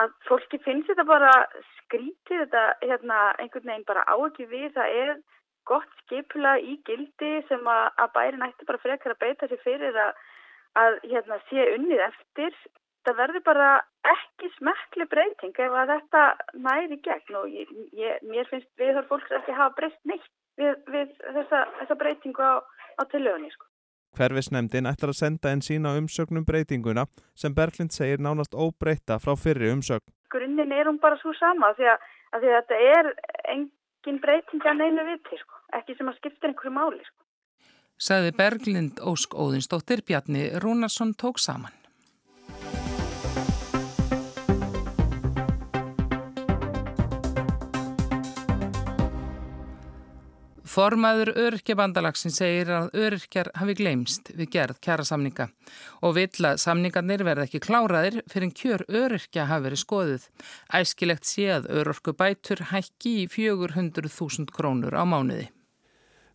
Að 0.01 0.13
fólki 0.29 0.61
finnst 0.65 0.91
þetta 0.91 1.07
bara 1.09 1.33
skrítið, 1.79 2.43
þetta 2.45 2.65
hérna, 2.83 3.21
einhvern 3.41 3.71
veginn 3.71 3.89
bara 3.89 4.05
á 4.09 4.15
ekki 4.17 4.49
við. 4.49 4.71
Það 4.77 4.97
er 5.03 5.13
gott 5.69 6.01
skipula 6.05 6.57
í 6.61 6.79
gildi 6.89 7.33
sem 7.49 7.69
að, 7.69 7.87
að 8.01 8.13
bærin 8.17 8.49
ætti 8.49 8.69
bara 8.69 8.83
frekar 8.83 9.15
að 9.15 9.23
beita 9.25 9.49
sér 9.51 9.63
fyrir 9.65 10.01
að 10.01 10.17
að 10.77 10.99
hérna, 11.09 11.39
sé 11.51 11.69
unnið 11.75 12.03
eftir 12.11 12.57
þetta 13.07 13.21
verður 13.21 13.43
bara 13.47 13.69
ekki 14.11 14.49
smekkli 14.57 15.07
breyting 15.07 15.59
ef 15.63 15.75
að 15.79 15.93
þetta 15.93 16.23
næri 16.59 16.97
gegn 17.05 17.39
og 17.39 17.53
ég, 17.55 17.71
ég, 17.95 18.19
mér 18.27 18.49
finnst 18.51 18.69
viðhör 18.81 19.07
fólks 19.07 19.31
ekki 19.39 19.55
hafa 19.55 19.75
breyst 19.77 20.01
neitt 20.11 20.27
við, 20.59 20.75
við 20.91 21.13
þessa, 21.37 21.61
þessa 21.79 21.97
breytingu 22.01 22.43
á, 22.43 22.59
á 22.99 23.03
tilögunni 23.13 23.53
sko. 23.55 23.69
Hverfisnemdin 24.17 24.91
ætlar 24.91 25.13
að 25.13 25.21
senda 25.21 25.53
en 25.53 25.63
sína 25.63 25.95
umsögnum 26.01 26.47
breytinguna 26.49 27.07
sem 27.39 27.55
Berglind 27.55 27.95
segir 27.95 28.19
nánast 28.19 28.57
óbreyta 28.59 29.21
frá 29.23 29.37
fyrri 29.39 29.71
umsögn. 29.71 30.09
Grunninn 30.33 30.75
er 30.75 30.91
hún 30.91 30.99
bara 30.99 31.21
svo 31.23 31.37
sama 31.39 31.75
því 31.79 31.91
að, 31.93 32.11
að, 32.33 32.43
því 32.43 32.51
að 32.51 32.59
þetta 32.59 32.83
er 32.91 33.13
engin 33.55 34.23
breyting 34.25 34.67
að 34.67 34.83
neina 34.83 35.07
við 35.13 35.23
til 35.31 35.41
sko, 35.45 35.63
ekki 35.79 35.95
sem 35.95 36.11
að 36.11 36.19
skipta 36.19 36.51
einhverju 36.51 36.75
máli 36.75 37.03
sko. 37.07 37.21
Saði 37.97 38.35
Berglind 38.37 38.99
Ósk 39.01 39.39
Óðinsdóttir 39.39 40.03
Bjarni 40.05 40.51
Rúnarsson 40.61 41.15
tók 41.17 41.39
saman. 41.41 41.86
Formaður 50.77 51.31
öryrkjabandalagsinn 51.41 52.35
segir 52.37 52.69
að 52.69 52.91
öryrkjar 53.01 53.49
hafi 53.57 53.75
gleymst 53.79 54.29
við 54.37 54.51
gerð 54.59 54.81
kjærasamninga 54.85 55.47
og 56.05 56.13
vill 56.19 56.49
að 56.51 56.61
samningarnir 56.61 57.25
verða 57.25 57.47
ekki 57.49 57.63
kláraðir 57.65 58.19
fyrir 58.29 58.51
en 58.51 58.55
kjör 58.61 58.85
öryrkja 59.01 59.49
hafi 59.49 59.69
verið 59.71 59.85
skoðuð. 59.87 60.29
Æskilegt 60.77 61.33
sé 61.33 61.49
að 61.57 61.73
öryrkubætur 61.81 62.67
hækki 62.75 63.23
í 63.23 63.29
400.000 63.33 64.53
krónur 64.53 65.01
á 65.01 65.05
mánuði. 65.09 65.49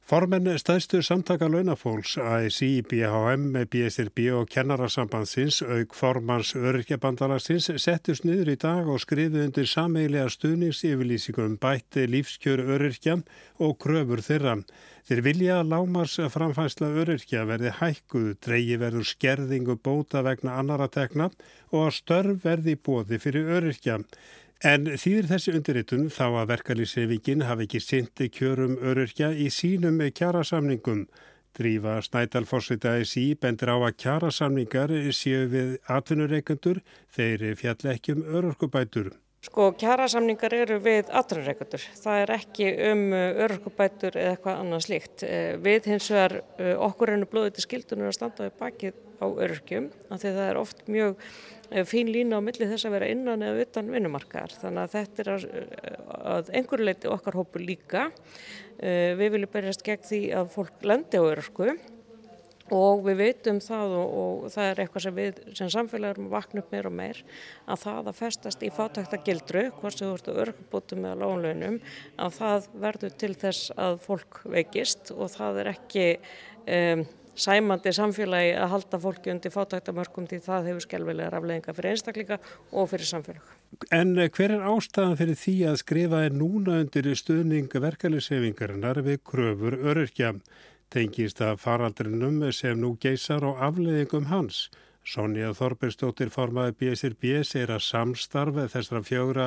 Formenn 0.02 0.50
stæðstu 0.60 1.00
samtaka 1.06 1.48
launafólks 1.48 2.18
ASI, 2.20 2.82
BHM, 2.90 3.54
BSRB 3.72 4.26
og 4.36 4.50
kennarasambandsins 4.52 5.62
auk 5.62 5.94
formans 5.96 6.56
öryrkjabandalagsins 6.58 7.70
settust 7.80 8.26
niður 8.28 8.52
í 8.52 8.58
dag 8.60 8.90
og 8.90 9.00
skrifið 9.04 9.46
undir 9.46 9.70
sameigilega 9.70 10.34
stuðningsyfirlýsingum 10.34 11.60
bætti 11.62 12.08
lífskjör 12.10 12.66
öryrkjam 12.76 13.24
og 13.62 13.78
kröfur 13.86 14.26
þeirra. 14.26 14.58
Þeir 15.08 15.24
vilja 15.26 15.62
að 15.62 15.72
lámars 15.72 16.18
framfæsla 16.34 16.92
öryrkja 17.02 17.46
verði 17.50 17.72
hækkuð, 17.80 18.28
dreyi 18.44 18.82
verður 18.82 19.08
skerðingu 19.08 19.78
bóta 19.86 20.26
vegna 20.26 20.58
annara 20.60 20.90
tekna 20.92 21.32
og 21.72 21.88
að 21.88 21.98
störf 22.02 22.46
verði 22.46 22.76
bóði 22.76 23.22
fyrir 23.22 23.50
öryrkja. 23.58 24.02
En 24.62 24.84
þýðir 24.86 25.26
þessi 25.26 25.52
undirritun 25.58 26.04
þá 26.14 26.26
að 26.44 26.50
verkalýsefingin 26.52 27.48
hafi 27.48 27.66
ekki 27.66 27.80
sinti 27.82 28.28
kjörum 28.30 28.76
öryrkja 28.78 29.32
í 29.34 29.48
sínum 29.50 29.98
kjærasamningum. 30.14 31.08
Drífa 31.58 31.96
Snædalforsvitaði 32.06 33.08
sí 33.10 33.24
bendur 33.42 33.74
á 33.74 33.78
að 33.82 33.98
kjærasamningar 34.04 34.94
séu 35.18 35.50
við 35.50 35.74
atvinnureikendur 35.90 36.84
þeir 37.10 37.48
fjall 37.58 37.90
ekki 37.96 38.14
um 38.20 38.22
öryrkubætur. 38.30 39.10
Sko 39.42 39.72
kjærasamningar 39.74 40.54
eru 40.54 40.76
við 40.86 41.08
atvinnureikendur. 41.18 41.82
Það 41.98 42.20
er 42.22 42.32
ekki 42.36 42.68
um 42.92 43.00
öryrkubætur 43.18 44.14
eða 44.14 44.36
eitthvað 44.36 44.60
annað 44.62 44.84
slíkt. 44.86 45.24
Við 45.66 45.88
hins 45.90 46.10
vegar 46.14 46.36
okkur 46.86 47.16
ennum 47.16 47.32
blóðið 47.32 47.56
til 47.56 47.64
skildunum 47.66 48.12
að 48.12 48.20
standa 48.20 48.46
við 48.46 48.60
bakið 48.60 49.00
á 49.18 49.26
öryrkjum. 49.26 49.88
Þannig 50.12 50.28
að 50.30 50.38
það 50.38 50.50
er 50.52 50.60
oft 50.62 50.84
mjög 50.94 51.26
fín 51.90 52.12
lína 52.14 52.38
á 52.38 52.46
milli 52.46 52.68
þess 52.70 52.86
að 52.86 52.96
vera 52.98 53.10
innan 53.16 53.46
eða 53.48 53.66
utan 53.66 53.90
vinnumarkaðar. 53.96 54.54
Þannig 54.62 54.84
að 54.84 54.94
þetta 54.98 55.24
er 55.24 55.32
að, 55.34 55.48
að 56.36 56.54
einhverju 56.60 56.88
leiti 56.92 57.10
okkar 57.10 57.40
hópu 57.42 57.64
líka. 57.64 58.04
Eh, 58.78 59.18
við 59.18 59.40
viljum 59.40 59.54
berjast 59.54 59.82
gegn 59.88 60.06
því 60.06 60.22
að 60.38 60.54
fólk 60.54 60.86
lendi 60.86 61.18
á 61.18 61.24
örösku 61.26 61.72
og 62.72 63.04
við 63.06 63.20
veitum 63.20 63.62
það 63.64 63.96
og, 64.00 64.18
og 64.22 64.52
það 64.54 64.70
er 64.70 64.82
eitthvað 64.84 65.06
sem 65.06 65.18
við 65.18 65.40
sem 65.60 65.72
samfélag 65.74 66.16
erum 66.16 66.30
að 66.30 66.36
vakna 66.38 66.64
upp 66.64 66.74
meir 66.74 66.90
og 66.90 66.96
meir 66.98 67.22
að 67.68 67.82
það 67.86 68.12
að 68.12 68.20
festast 68.22 68.66
í 68.66 68.74
fátæktagildru, 68.76 69.64
hvort 69.80 69.98
sem 69.98 70.08
þú 70.10 70.18
ert 70.18 70.30
á 70.32 70.42
örkubótum 70.46 71.08
eða 71.08 71.22
lónlaunum, 71.22 71.80
að 72.18 72.38
það 72.40 72.70
verður 72.88 73.18
til 73.24 73.34
þess 73.46 73.74
að 73.78 73.98
fólk 74.06 74.44
veikist 74.56 75.12
og 75.16 75.34
það 75.36 75.64
er 75.64 75.74
ekki 75.76 76.06
um, 76.18 77.04
sæmandi 77.42 77.94
samfélagi 77.96 78.56
að 78.60 78.72
halda 78.74 79.00
fólki 79.02 79.32
undir 79.32 79.54
fátæktamörkum 79.54 80.28
því 80.30 80.40
það 80.46 80.68
hefur 80.70 80.86
skjálfilega 80.86 81.32
rafleðinga 81.34 81.76
fyrir 81.78 81.96
einstaklinga 81.96 82.38
og 82.72 82.90
fyrir 82.92 83.08
samfélag. 83.08 83.54
En 83.96 84.18
eh, 84.20 84.30
hver 84.30 84.58
er 84.58 84.66
ástæðan 84.68 85.18
fyrir 85.20 85.40
því 85.40 85.56
að 85.72 85.80
skrifa 85.82 86.26
er 86.26 86.36
núna 86.36 86.82
undir 86.84 87.08
stuðning 87.16 87.72
verkefliðsefingarinnar 87.72 89.02
við 89.06 89.24
kröfur 89.32 89.80
öryrkja? 89.80 90.36
Tengist 90.92 91.40
að 91.40 91.60
faraldrinum 91.64 92.42
sem 92.52 92.76
nú 92.76 92.98
geysar 93.00 93.46
og 93.48 93.62
afleðingum 93.64 94.26
hans. 94.28 94.66
Sonja 95.08 95.54
Þorberstóttir 95.56 96.30
formaði 96.30 96.76
BSRB 96.82 97.46
segir 97.48 97.72
að 97.72 97.86
samstarfið 97.86 98.68
þessara 98.74 99.02
fjögra 99.08 99.46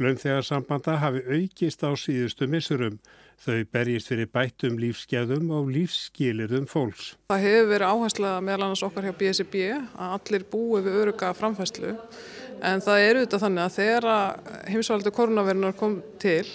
launþegarsambanda 0.00 0.96
hafi 1.02 1.20
aukist 1.28 1.84
á 1.84 1.92
síðustu 1.92 2.48
missurum. 2.50 2.96
Þau 3.38 3.68
berjist 3.70 4.08
fyrir 4.10 4.30
bættum 4.32 4.80
lífskeðum 4.80 5.52
og 5.54 5.68
lífsskilirðum 5.76 6.64
fólks. 6.70 7.12
Það 7.30 7.44
hefur 7.44 7.70
verið 7.74 7.92
áhersla 7.92 8.32
meðal 8.40 8.66
annars 8.70 8.86
okkar 8.88 9.06
hjá 9.06 9.14
BSRB 9.20 9.60
að 9.76 10.16
allir 10.16 10.48
búi 10.50 10.82
við 10.88 11.00
öruga 11.04 11.36
framfæslu 11.36 11.94
en 12.64 12.82
það 12.82 13.04
er 13.04 13.20
auðvitað 13.20 13.44
þannig 13.44 13.66
að 13.68 13.76
þegar 13.76 14.10
heimsvaldu 14.72 15.16
koronavirunar 15.20 15.76
kom 15.78 16.00
til 16.18 16.46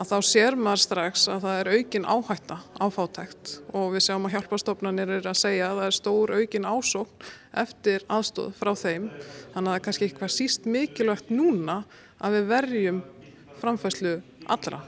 að 0.00 0.08
þá 0.08 0.18
sér 0.24 0.56
maður 0.56 0.82
strax 0.86 1.26
að 1.28 1.42
það 1.44 1.58
er 1.60 1.70
aukin 1.76 2.06
áhætta 2.08 2.56
á 2.80 2.86
fátækt 2.88 3.50
og 3.76 3.90
við 3.94 4.04
sjáum 4.06 4.28
að 4.28 4.36
hjálpastofnanir 4.36 5.12
er 5.18 5.28
að 5.28 5.40
segja 5.42 5.68
að 5.68 5.80
það 5.80 5.88
er 5.88 5.96
stór 5.98 6.32
aukin 6.38 6.68
ásókn 6.70 7.26
eftir 7.62 8.06
aðstóð 8.08 8.54
frá 8.56 8.72
þeim 8.80 9.10
þannig 9.10 9.58
að 9.58 9.68
það 9.68 9.74
er 9.76 9.84
kannski 9.86 10.08
eitthvað 10.08 10.32
síst 10.36 10.68
mikilvægt 10.70 11.34
núna 11.34 11.82
að 12.20 12.38
við 12.38 12.48
verjum 12.54 13.02
framfæslu 13.60 14.14
allra. 14.48 14.80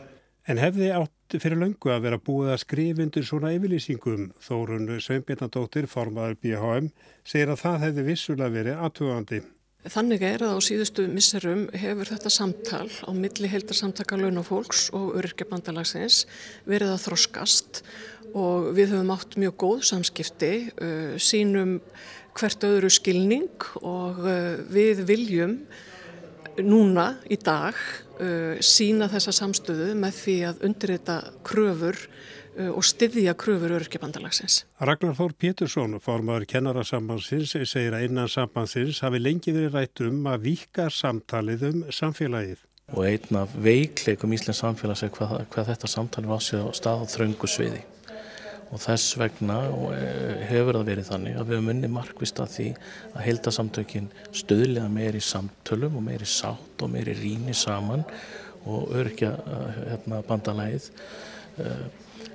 En 0.49 0.59
hefði 0.59 0.89
átt 0.97 1.37
fyrir 1.39 1.61
löngu 1.61 1.93
að 1.93 2.07
vera 2.09 2.19
búið 2.19 2.55
að 2.55 2.63
skrifundur 2.65 3.27
svona 3.27 3.53
yfirlýsingum 3.55 4.31
Þórun 4.43 4.89
Sveinbjörnadóttir, 5.01 5.87
formadur 5.87 6.41
BHM, 6.41 6.89
segir 7.23 7.53
að 7.53 7.63
það 7.63 7.85
hefði 7.87 8.07
vissulega 8.09 8.57
verið 8.57 8.81
aðtugandi. 8.89 9.43
Þannig 9.83 10.23
er 10.23 10.43
að 10.47 10.53
á 10.55 10.59
síðustu 10.63 11.09
misserum 11.11 11.65
hefur 11.75 12.07
þetta 12.07 12.31
samtal 12.31 12.87
á 13.03 13.11
milli 13.11 13.49
heildarsamtaka 13.51 14.15
launafólks 14.15 14.85
og 14.95 15.17
öryrkjabandalagsins 15.19 16.21
verið 16.71 16.93
að 16.93 17.01
þroskast 17.09 17.81
og 18.31 18.69
við 18.77 18.93
höfum 18.95 19.11
átt 19.11 19.35
mjög 19.43 19.57
góð 19.59 19.83
samskipti, 19.91 20.53
uh, 20.79 21.17
sínum 21.19 21.81
hvert 22.39 22.69
öðru 22.69 22.93
skilning 22.95 23.67
og 23.83 24.23
uh, 24.23 24.63
við 24.71 25.03
viljum 25.09 25.59
núna 26.63 27.17
í 27.27 27.41
dag 27.43 27.75
uh, 27.75 28.63
sína 28.63 29.11
þessa 29.11 29.35
samstöðu 29.35 29.97
með 29.99 30.19
því 30.21 30.37
að 30.53 30.63
undirreita 30.69 31.19
kröfur 31.43 31.99
og 32.53 32.83
styðja 32.85 33.33
kröfur 33.39 33.73
öryrkjabandalagsins. 33.79 34.63
Ragnar 34.81 35.15
Þór 35.17 35.33
Pétursson, 35.41 35.97
formadur 36.05 36.45
kennarasambansins, 36.51 37.55
segir 37.71 37.97
að 37.97 38.09
innan 38.11 38.29
sambansins 38.29 39.01
hafi 39.05 39.23
lengi 39.23 39.55
verið 39.57 39.79
rætt 39.79 40.05
um 40.05 40.27
að 40.29 40.49
vika 40.51 40.91
samtalið 40.93 41.65
um 41.71 41.81
samfélagið. 41.89 42.61
Og 42.93 43.07
einn 43.09 43.41
af 43.41 43.55
veikleikum 43.57 44.35
Íslands 44.37 44.61
samfélags 44.61 45.07
er 45.07 45.15
hvað, 45.15 45.47
hvað 45.55 45.73
þetta 45.73 45.91
samtalið 45.95 46.35
var 46.35 46.45
sér 46.45 46.69
á 46.69 46.71
stað 46.77 47.07
á 47.09 47.13
þröngu 47.15 47.49
sviði 47.49 47.87
og 48.73 48.81
þess 48.81 49.17
vegna 49.21 49.59
eh, 49.93 50.45
hefur 50.49 50.79
það 50.79 50.87
verið 50.89 51.09
þannig 51.11 51.35
að 51.37 51.49
við 51.49 51.59
höfum 51.59 51.73
unni 51.75 51.91
markvist 51.93 52.41
að 52.41 52.55
því 52.55 52.69
að 53.11 53.25
heildasamtökin 53.27 54.07
stöðlega 54.33 54.89
meiri 54.93 55.21
samtölum 55.25 55.99
og 56.01 56.07
meiri 56.07 56.29
sátt 56.29 56.85
og 56.85 56.93
meiri 56.95 57.17
ríni 57.19 57.57
saman 57.57 58.07
og 58.65 58.95
örkja 58.97 59.35
eh, 59.37 59.83
hérna, 59.91 60.23
bandalæðið 60.29 60.89
uh, 61.61 61.85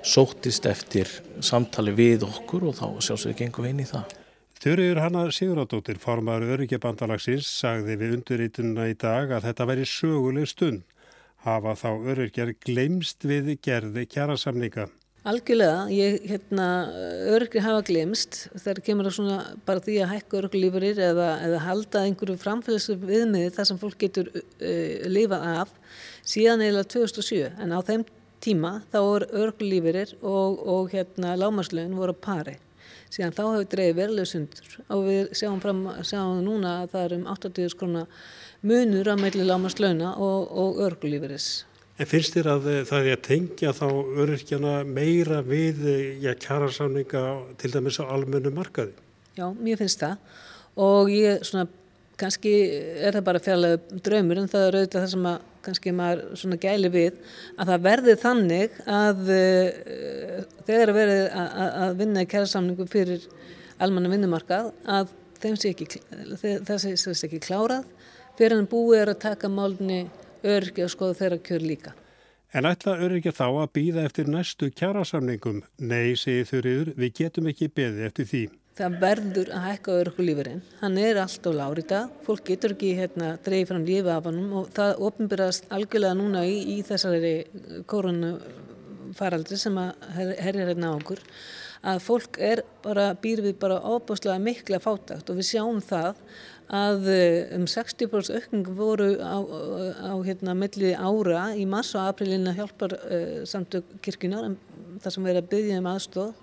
sóttist 0.06 0.66
eftir 0.70 1.10
samtali 1.42 1.94
við 1.98 2.26
okkur 2.28 2.70
og 2.70 2.78
þá 2.78 2.88
sjálfsögur 3.02 3.38
gengum 3.42 3.68
við 3.68 3.76
inn 3.76 3.84
í 3.84 3.90
það. 3.90 4.16
Þurriður 4.58 5.02
Hanna 5.04 5.24
Sigurðardóttir, 5.30 6.00
formar 6.02 6.42
öryrkjabandalagsins, 6.42 7.50
sagði 7.60 7.98
við 8.02 8.16
undirreitununa 8.18 8.88
í 8.90 8.96
dag 8.98 9.36
að 9.38 9.46
þetta 9.52 9.68
væri 9.70 9.86
söguleg 9.90 10.50
stund. 10.50 10.86
Hafa 11.46 11.76
þá 11.78 11.90
öryrkjar 12.14 12.56
glemst 12.66 13.28
við 13.30 13.54
gerði 13.62 14.08
kjærasamninga. 14.10 14.88
Algjörlega, 15.28 15.86
ég, 15.92 16.22
hérna, 16.30 16.66
örgri 17.36 17.60
hafa 17.62 17.82
glemst 17.86 18.46
þegar 18.56 18.84
kemur 18.86 19.10
það 19.10 19.16
svona 19.18 19.38
bara 19.68 19.84
því 19.84 19.98
að 20.02 20.12
hækka 20.14 20.38
örglífurir 20.40 21.02
eða, 21.04 21.32
eða 21.44 21.64
halda 21.66 22.04
einhverju 22.08 22.38
framfélagslu 22.40 22.96
viðmiði 23.02 23.50
þar 23.58 23.68
sem 23.68 23.82
fólk 23.82 23.98
getur 24.06 24.30
uh, 24.32 25.10
lifað 25.12 25.44
af 25.52 25.74
síðan 26.24 26.64
eða 26.64 26.86
2007 26.96 27.42
en 27.60 27.76
á 27.76 27.80
þeim 27.90 28.08
tíma 28.44 28.82
þá 28.92 29.00
voru 29.02 29.28
örglífurir 29.44 30.16
og, 30.22 30.60
og 30.68 30.94
hérna 30.94 31.36
lámarslögin 31.40 31.98
voru 31.98 32.14
pari 32.14 32.58
síðan 33.14 33.36
þá 33.36 33.44
hefur 33.46 33.70
dreifið 33.72 33.98
veruleg 34.02 34.28
sundur 34.28 34.76
og 34.94 35.06
við 35.08 35.32
sjáum, 35.40 35.62
fram, 35.64 35.86
sjáum 36.06 36.44
núna 36.46 36.82
að 36.84 36.92
það 36.94 37.06
er 37.06 37.16
um 37.18 37.26
80 37.34 37.74
skrona 37.74 38.04
munur 38.68 39.10
að 39.12 39.24
meðli 39.24 39.48
lámarslögina 39.48 40.14
og, 40.18 40.52
og 40.52 40.82
örglífuris. 40.88 41.50
En 41.98 42.10
finnst 42.10 42.36
þér 42.36 42.52
að 42.52 42.68
það 42.90 43.08
er 43.08 43.16
að 43.16 43.24
tengja 43.26 43.74
þá 43.74 43.88
öryrkjana 44.22 44.74
meira 44.86 45.42
við 45.46 45.82
já, 46.22 46.34
kjærasamninga 46.38 47.24
til 47.58 47.74
dæmis 47.74 47.98
á 47.98 48.06
almennu 48.06 48.52
markaði? 48.54 48.94
Já, 49.38 49.48
mér 49.54 49.80
finnst 49.82 50.04
það 50.04 50.18
og 50.78 51.10
ég 51.14 51.46
svona 51.48 51.66
kannski 52.18 52.54
er 53.08 53.16
það 53.16 53.26
bara 53.26 53.42
fjarlæðu 53.46 54.02
draumur 54.06 54.42
en 54.42 54.50
það 54.52 54.68
er 54.68 54.78
auðvitað 54.80 55.04
það 55.04 55.12
sem 55.14 55.30
að 55.30 55.46
kannski 55.68 55.94
maður 55.96 56.24
svona 56.40 56.58
gæli 56.64 56.92
við 56.94 57.20
að 57.60 57.74
það 57.74 57.86
verði 57.90 58.18
þannig 58.24 58.82
að 58.98 59.22
uh, 59.36 60.42
þegar 60.68 60.94
að 60.94 61.00
verði 61.02 61.22
að 61.84 61.96
vinna 62.02 62.26
í 62.26 62.32
kærasamningu 62.34 62.90
fyrir 62.90 63.30
almanna 63.84 64.12
vinnumarkað 64.16 64.72
að 64.90 65.14
sé 65.38 65.70
ekki, 65.76 66.02
það 66.66 66.88
sé 66.98 67.14
ekki 67.28 67.44
klárað 67.46 67.86
fyrir 68.38 68.58
en 68.58 68.70
búið 68.70 69.04
er 69.04 69.14
að 69.14 69.22
taka 69.26 69.50
málunni 69.50 70.06
öryggi 70.46 70.86
og 70.86 70.94
skoða 70.94 71.18
þeirra 71.22 71.40
kjör 71.46 71.66
líka. 71.66 71.94
En 72.56 72.66
ætla 72.66 72.96
öryggi 73.04 73.34
þá 73.36 73.48
að 73.50 73.72
býða 73.76 74.06
eftir 74.08 74.30
næstu 74.32 74.70
kjærasamningum? 74.72 75.62
Nei, 75.84 76.16
segir 76.16 76.48
þurriður, 76.48 76.94
við 76.96 77.14
getum 77.20 77.50
ekki 77.52 77.68
beðið 77.76 78.08
eftir 78.08 78.30
því. 78.30 78.44
Það 78.78 78.98
verður 79.02 79.52
að 79.58 79.64
hækka 79.66 79.94
örygglífurinn. 80.04 80.60
Hann 80.84 80.98
er 81.02 81.18
alltaf 81.24 81.56
lári 81.58 81.82
í 81.82 81.88
dag. 81.90 82.12
Fólk 82.28 82.44
getur 82.46 82.76
ekki 82.76 82.92
hérna, 83.00 83.32
dreyið 83.46 83.70
fram 83.72 83.86
lífið 83.88 84.12
af 84.14 84.28
hann 84.30 84.44
og 84.60 84.68
það 84.76 85.02
ofinbyrast 85.08 85.72
algjörlega 85.74 86.18
núna 86.20 86.44
í, 86.46 86.60
í 86.76 86.82
þessari 86.86 87.32
koronafaraldri 87.90 89.58
sem 89.58 89.80
að 89.82 90.12
herja 90.44 90.68
hérna 90.70 90.94
á 90.94 90.98
okkur 91.00 91.24
að 91.88 92.04
fólk 92.04 92.38
er 92.42 92.64
bara, 92.84 93.12
býr 93.22 93.42
við 93.46 93.58
bara 93.62 93.80
óbúslega 93.82 94.38
mikla 94.42 94.80
fátakt 94.84 95.30
og 95.30 95.40
við 95.40 95.50
sjáum 95.52 95.82
það 95.84 96.18
að 96.74 97.10
eh, 97.14 97.56
um 97.56 97.68
60% 97.70 98.36
aukning 98.36 98.72
voru 98.76 99.14
á, 99.22 99.38
á 100.12 100.14
hérna 100.26 100.56
melli 100.58 100.94
ára 100.94 101.54
í 101.56 101.64
mars 101.70 101.94
og 101.96 102.10
aprilina 102.10 102.52
hjálpar 102.58 102.98
uh, 102.98 103.46
samtök 103.48 103.94
kirkunar 104.04 104.52
þar 105.04 105.16
sem 105.16 105.28
verið 105.30 105.44
að 105.44 105.52
byggja 105.54 105.80
um 105.80 105.90
aðstóð 105.94 106.34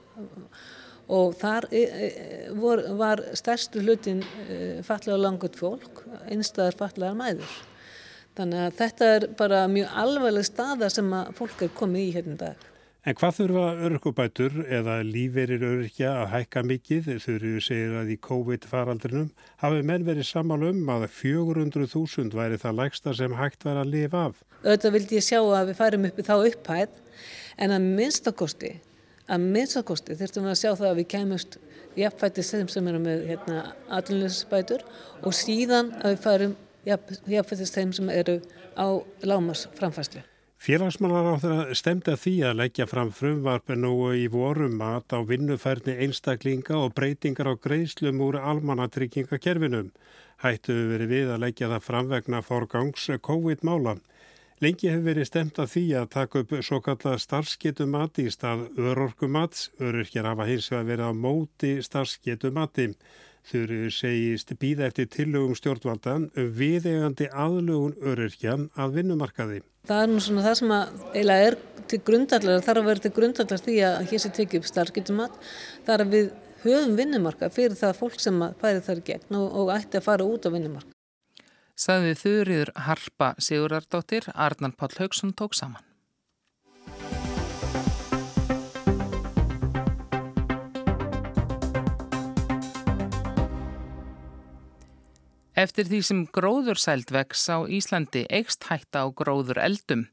og 1.12 1.34
þar 1.40 1.68
e, 1.70 1.84
e, 1.84 2.08
vor, 2.56 2.80
var 2.98 3.22
stærstu 3.36 3.82
hlutin 3.84 4.22
e, 4.48 4.58
fallega 4.86 5.18
langut 5.20 5.56
fólk, 5.58 6.04
einstæðar 6.32 6.78
fallegar 6.80 7.16
mæður. 7.18 7.56
Þannig 8.34 8.62
að 8.66 8.78
þetta 8.80 9.10
er 9.16 9.26
bara 9.38 9.64
mjög 9.70 9.98
alveglega 10.04 10.48
staða 10.48 10.88
sem 10.90 11.10
að 11.14 11.34
fólk 11.38 11.66
er 11.66 11.74
komið 11.76 12.06
í 12.06 12.14
hérna 12.16 12.38
dag. 12.40 12.70
En 13.04 13.12
hvað 13.20 13.34
þurfa 13.36 13.64
örkubætur 13.84 14.54
eða 14.72 14.94
líferir 15.04 15.60
örkja 15.68 16.14
að 16.22 16.30
hækka 16.32 16.62
mikið 16.64 17.10
þurfu 17.20 17.58
segir 17.66 17.98
að 18.00 18.14
í 18.14 18.16
COVID-faraldrinum 18.24 19.26
hafi 19.60 19.82
menn 19.84 20.06
verið 20.06 20.24
samal 20.24 20.62
um 20.70 20.88
að 20.88 21.04
400.000 21.12 22.32
væri 22.32 22.56
það 22.62 22.78
lægsta 22.78 23.12
sem 23.18 23.36
hægt 23.36 23.68
var 23.68 23.82
að 23.82 23.92
lifa 23.92 24.22
af. 24.30 24.40
Öðvitað 24.64 24.96
vildi 24.96 25.18
ég 25.18 25.26
sjá 25.26 25.42
að 25.42 25.68
við 25.68 25.78
færum 25.82 26.08
upp 26.08 26.22
í 26.22 26.24
þá 26.24 26.34
upphæð 26.38 26.96
en 27.60 27.76
að 27.76 27.90
minnstakosti, 28.00 28.72
að 29.28 29.46
minnstakosti 29.54 30.18
þurftum 30.18 30.44
við 30.46 30.52
að 30.52 30.60
sjá 30.60 30.70
það 30.72 30.90
að 30.90 31.00
við 31.00 31.08
kemumst 31.14 31.58
jafnfættist 31.96 32.54
þeim 32.54 32.68
sem 32.72 32.90
eru 32.90 33.00
með 33.04 33.24
hérna, 33.30 33.62
atvinnilegsbætur 33.88 34.84
og 35.22 35.34
síðan 35.36 35.92
að 36.02 36.14
við 36.14 36.22
færum 36.26 36.54
jafnfættist 36.84 37.78
þeim 37.78 37.96
sem 37.96 38.12
eru 38.12 38.38
á 38.76 38.86
lámas 39.24 39.68
framfæslu. 39.78 40.24
Félagsmannar 40.64 41.26
á 41.28 41.34
þeirra 41.42 41.76
stemdi 41.76 42.12
að 42.14 42.20
því 42.22 42.34
að 42.48 42.58
leggja 42.62 42.84
fram 42.88 43.10
frumvarpi 43.12 43.76
nú 43.76 43.92
í 44.16 44.24
vorum 44.32 44.78
mat 44.80 45.12
á 45.12 45.20
vinnufærni 45.20 45.98
einstaklinga 46.06 46.78
og 46.80 46.94
breytingar 46.96 47.50
á 47.52 47.54
greiðslum 47.60 48.22
úr 48.24 48.38
almannatryggingakerfinum. 48.40 49.90
Hættu 50.40 50.76
verið 50.88 51.12
við 51.12 51.34
að 51.34 51.42
leggja 51.44 51.68
það 51.74 51.84
framvegna 51.84 52.40
forgangs 52.46 53.10
COVID-mála. 53.28 53.98
Lengi 54.62 54.86
hefur 54.86 55.08
verið 55.08 55.26
stemt 55.26 55.58
að 55.58 55.70
því 55.72 55.84
að 55.98 56.10
taka 56.14 56.40
upp 56.44 56.52
svo 56.62 56.78
kalla 56.84 57.16
starfsgetumati 57.18 58.28
í 58.28 58.32
stað 58.32 58.68
örorkumats. 58.78 59.70
Öryrkjar 59.82 60.28
hafa 60.30 60.46
hins 60.46 60.68
vegar 60.70 60.86
verið 60.92 61.10
á 61.10 61.12
móti 61.24 61.72
starfsgetumati. 61.82 62.92
Þurru 63.50 63.90
segist 63.92 64.54
býða 64.60 64.86
eftir 64.88 65.10
tillögum 65.10 65.58
stjórnvaldan 65.58 66.30
viðegandi 66.34 67.28
aðlugun 67.28 67.98
öryrkjan 68.00 68.70
að 68.78 68.96
vinnumarkaði. 69.00 69.60
Það 69.90 70.04
er 70.04 70.12
nú 70.14 70.22
svona 70.24 70.46
það 70.46 70.56
sem 70.62 70.72
að 70.78 70.94
eiginlega 71.10 71.50
er 71.50 71.58
til 71.90 72.00
grundallar, 72.06 72.64
þarf 72.64 72.80
að 72.80 72.88
vera 72.88 73.04
til 73.04 73.14
grundallar 73.18 73.66
því 73.66 73.76
að 73.90 74.00
hér 74.12 74.22
sé 74.22 74.32
tekið 74.38 74.62
upp 74.62 74.70
starfskyttumat, 74.70 75.38
þar 75.84 76.06
að 76.06 76.16
við 76.16 76.32
höfum 76.64 76.96
vinnumarka 76.96 77.52
fyrir 77.52 77.76
það 77.76 78.00
fólk 78.00 78.16
sem 78.22 78.40
færi 78.62 78.80
þar 78.86 79.04
gegn 79.10 79.40
og, 79.42 79.48
og 79.60 79.76
ætti 79.76 80.00
að 80.00 80.08
fara 80.08 80.24
út 80.24 80.48
á 80.48 80.54
vinnumarka. 80.54 80.93
Saðið 81.74 82.20
þurriður 82.20 82.70
Harpa 82.86 83.32
Sigurardóttir, 83.42 84.28
Arnar 84.34 84.76
Páll 84.78 84.94
Haugsson 85.00 85.34
tók 85.34 85.56
saman. 85.58 85.82
Eftir 95.54 95.86
því 95.86 95.98
sem 96.02 96.22
gróðursæld 96.34 97.12
vex 97.14 97.44
á 97.46 97.62
Íslandi 97.70 98.24
eikst 98.26 98.66
hætta 98.66 99.04
á 99.04 99.08
gróður 99.14 99.60
eldum. 99.62 100.08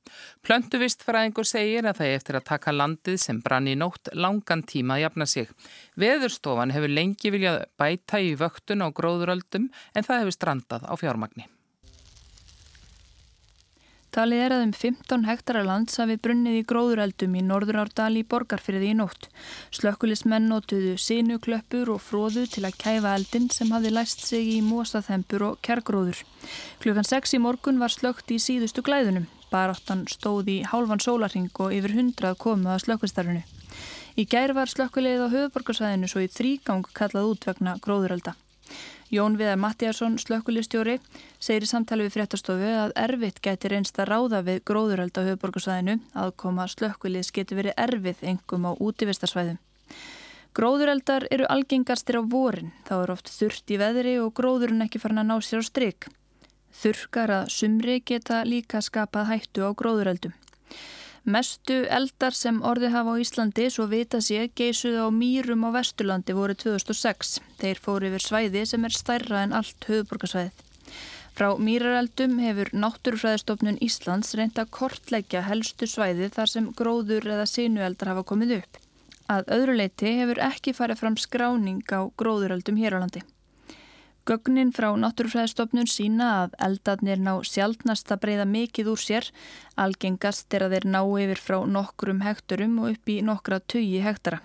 Plöntuvistfræðingur 0.45 1.47
segir 1.49 1.88
að 1.89 1.97
það 1.97 2.10
er 2.10 2.19
eftir 2.19 2.38
að 2.38 2.45
taka 2.51 2.73
landið 2.75 3.17
sem 3.23 3.39
brann 3.41 3.69
í 3.71 3.73
nótt 3.73 4.12
langan 4.13 4.62
tíma 4.69 4.99
að 4.99 5.06
jafna 5.08 5.25
sig. 5.25 5.49
Veðurstofan 5.97 6.75
hefur 6.75 6.93
lengi 6.93 7.34
viljað 7.34 7.63
bæta 7.82 8.21
í 8.21 8.36
vöktun 8.38 8.86
á 8.86 8.93
gróðuröldum 8.93 9.71
en 9.95 10.06
það 10.06 10.23
hefur 10.23 10.38
strandað 10.38 10.86
á 10.86 10.93
fjármagni. 10.93 11.49
Talið 14.12 14.41
er 14.43 14.52
að 14.52 14.62
um 14.65 14.71
15 14.76 15.21
hektara 15.24 15.62
lands 15.63 15.93
hafi 16.02 16.17
brunnið 16.19 16.58
í 16.60 16.63
gróðureldum 16.67 17.36
í 17.39 17.43
Norðurárdal 17.47 18.17
í 18.19 18.26
borgarfyrði 18.28 18.89
í 18.91 18.97
nótt. 19.00 19.30
Slökkulismenn 19.71 20.50
notuðu 20.52 20.97
sinuklöppur 21.00 21.93
og 21.93 22.02
fróðu 22.04 22.43
til 22.52 22.65
að 22.67 22.76
kæfa 22.84 23.13
eldin 23.15 23.47
sem 23.56 23.71
hafi 23.71 23.93
læst 23.95 24.26
sig 24.28 24.52
í 24.52 24.60
mósaþempur 24.67 25.47
og 25.47 25.62
kærgróður. 25.63 26.19
Klukkan 26.84 27.08
6 27.08 27.38
í 27.38 27.41
morgun 27.45 27.80
var 27.80 27.95
slökt 27.95 28.36
í 28.36 28.41
síðustu 28.43 28.84
glæðunum. 28.84 29.32
Baráttan 29.47 30.04
stóð 30.12 30.52
í 30.52 30.60
hálfan 30.67 31.00
sólarring 31.00 31.47
og 31.63 31.71
yfir 31.71 31.95
hundrað 31.95 32.36
komu 32.43 32.67
að 32.76 32.84
slökkvistarfinu. 32.89 33.47
Í 34.19 34.28
gær 34.28 34.52
var 34.60 34.67
slökkulegið 34.67 35.24
á 35.24 35.34
höfuborgarsvæðinu 35.38 36.12
svo 36.12 36.19
í 36.19 36.28
þrýgang 36.28 36.84
kallað 36.91 37.32
út 37.32 37.47
vegna 37.47 37.80
gróðurelda. 37.80 38.36
Jón 39.12 39.34
Viðar 39.36 39.58
Mattíasson, 39.60 40.13
slökkulistjóri, 40.24 40.93
segir 41.36 41.65
í 41.65 41.67
samtali 41.67 42.06
við 42.06 42.13
fréttastofu 42.13 42.69
að 42.80 42.93
erfitt 42.95 43.41
gæti 43.43 43.67
reynst 43.74 43.97
að 44.00 44.08
ráða 44.08 44.39
við 44.47 44.62
gróðuröld 44.69 45.19
á 45.19 45.28
höfuborgarsvæðinu 45.28 45.95
að 46.15 46.32
koma 46.39 46.67
slökkulis 46.71 47.34
geti 47.36 47.58
verið 47.58 47.76
erfið 47.76 48.24
engum 48.32 48.69
á 48.69 48.71
útivistarsvæðum. 48.71 49.60
Gróðureldar 50.56 51.28
eru 51.28 51.50
algengastir 51.52 52.19
á 52.19 52.24
vorin, 52.24 52.71
þá 52.88 52.93
er 53.02 53.12
oft 53.17 53.34
þurft 53.36 53.76
í 53.76 53.82
veðri 53.84 54.15
og 54.24 54.32
gróðurinn 54.39 54.88
ekki 54.88 55.04
farin 55.04 55.19
að 55.26 55.28
ná 55.28 55.36
sér 55.43 55.60
á 55.60 55.67
stryk. 55.67 56.08
Þurkar 56.71 57.36
að 57.41 57.52
sumri 57.52 58.00
geta 58.00 58.45
líka 58.47 58.80
skapað 58.80 59.28
hættu 59.34 59.67
á 59.67 59.76
gróðureldum. 59.76 60.32
Mestu 61.22 61.84
eldar 61.86 62.34
sem 62.34 62.64
orðið 62.66 62.96
hafa 62.96 63.14
á 63.14 63.22
Íslandi 63.22 63.68
svo 63.70 63.86
vita 63.86 64.18
sé 64.26 64.48
geisuð 64.58 64.96
á 65.06 65.08
Mýrum 65.14 65.68
á 65.70 65.70
Vesturlandi 65.76 66.34
voru 66.34 66.56
2006. 66.58 67.36
Þeir 67.62 67.78
fóru 67.78 68.10
yfir 68.10 68.24
svæði 68.26 68.64
sem 68.66 68.88
er 68.88 68.96
stærra 68.96 69.44
en 69.46 69.54
allt 69.54 69.86
höfuborgarsvæðið. 69.86 70.64
Frá 71.38 71.54
Mýrareldum 71.62 72.40
hefur 72.42 72.74
Náttúrufræðistofnun 72.74 73.78
Íslands 73.86 74.34
reynda 74.34 74.66
kortleggja 74.66 75.44
helstu 75.46 75.86
svæði 75.86 76.32
þar 76.34 76.50
sem 76.50 76.72
gróður 76.74 77.30
eða 77.36 77.46
sinueldar 77.46 78.16
hafa 78.16 78.26
komið 78.34 78.56
upp. 78.58 78.82
Að 79.30 79.54
öðru 79.60 79.78
leiti 79.78 80.18
hefur 80.18 80.42
ekki 80.42 80.74
farið 80.74 81.04
fram 81.06 81.22
skráning 81.22 81.86
á 81.94 82.10
gróðureldum 82.18 82.82
hér 82.82 82.98
á 82.98 83.02
landi. 83.06 83.22
Gögnin 84.30 84.70
frá 84.70 84.92
Náttúrufræðistofnun 85.02 85.88
sína 85.90 86.28
að 86.44 86.52
eldarnir 86.68 87.18
ná 87.18 87.32
sjálfnast 87.42 88.12
að 88.14 88.22
breyða 88.22 88.46
mikið 88.46 88.92
úr 88.94 89.02
sér. 89.02 89.28
Algengast 89.82 90.54
er 90.54 90.68
að 90.68 90.76
þeir 90.76 90.88
ná 90.94 91.02
yfir 91.02 91.42
frá 91.42 91.58
nokkrum 91.66 92.22
hekturum 92.22 92.76
og 92.84 92.92
upp 92.94 93.10
í 93.10 93.18
nokkra 93.26 93.58
tugi 93.66 94.04
hektara. 94.06 94.44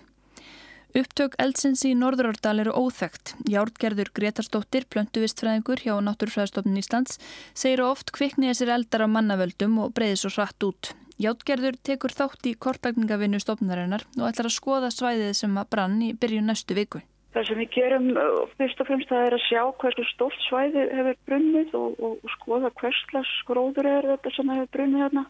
Upptök 0.96 1.34
eldsins 1.42 1.82
í 1.84 1.90
Norðurárdal 1.92 2.62
eru 2.62 2.72
óþægt. 2.72 3.34
Járgerður 3.52 4.08
Gretarsdóttir, 4.16 4.86
plöntuvistfræðingur 4.88 5.82
hjá 5.84 5.92
Náttúrufræðistofnun 6.06 6.80
Íslands, 6.80 7.18
segir 7.52 7.82
oft 7.84 8.14
kvikni 8.16 8.48
þessir 8.48 8.72
eldar 8.78 9.04
á 9.04 9.08
mannavöldum 9.12 9.76
og 9.84 9.92
breyði 9.98 10.22
svo 10.22 10.32
hratt 10.38 10.64
út. 10.64 10.94
Járgerður 11.20 11.76
tekur 11.84 12.16
þátt 12.16 12.48
í 12.48 12.54
kortlækningavinnu 12.56 13.42
stofnarinnar 13.44 14.06
og 14.16 14.24
ætlar 14.30 14.48
að 14.48 14.56
skoða 14.56 14.90
svæðið 14.94 15.36
sem 15.36 15.60
að 15.60 15.70
brann 15.76 16.00
í 16.00 16.10
byrju 16.16 16.46
næstu 16.48 16.78
viku. 16.80 17.02
Það 17.36 17.48
sem 17.50 17.58
við 17.60 17.74
gerum 17.74 18.06
uh, 18.16 18.36
fyrst 18.56 18.78
og 18.80 18.88
fremst 18.88 19.10
það 19.12 19.26
er 19.26 19.34
að 19.36 19.42
sjá 19.44 19.62
hversu 19.82 20.04
stórt 20.08 20.44
svæði 20.46 20.86
hefur 20.88 21.18
brunnið 21.28 21.74
og, 21.76 21.98
og, 22.00 22.14
og 22.24 22.32
skoða 22.38 22.70
hverslas 22.80 23.32
skróður 23.42 23.90
er 23.90 24.08
þetta 24.14 24.32
sem 24.32 24.52
hefur 24.54 24.70
brunnið 24.78 25.04
hérna 25.04 25.26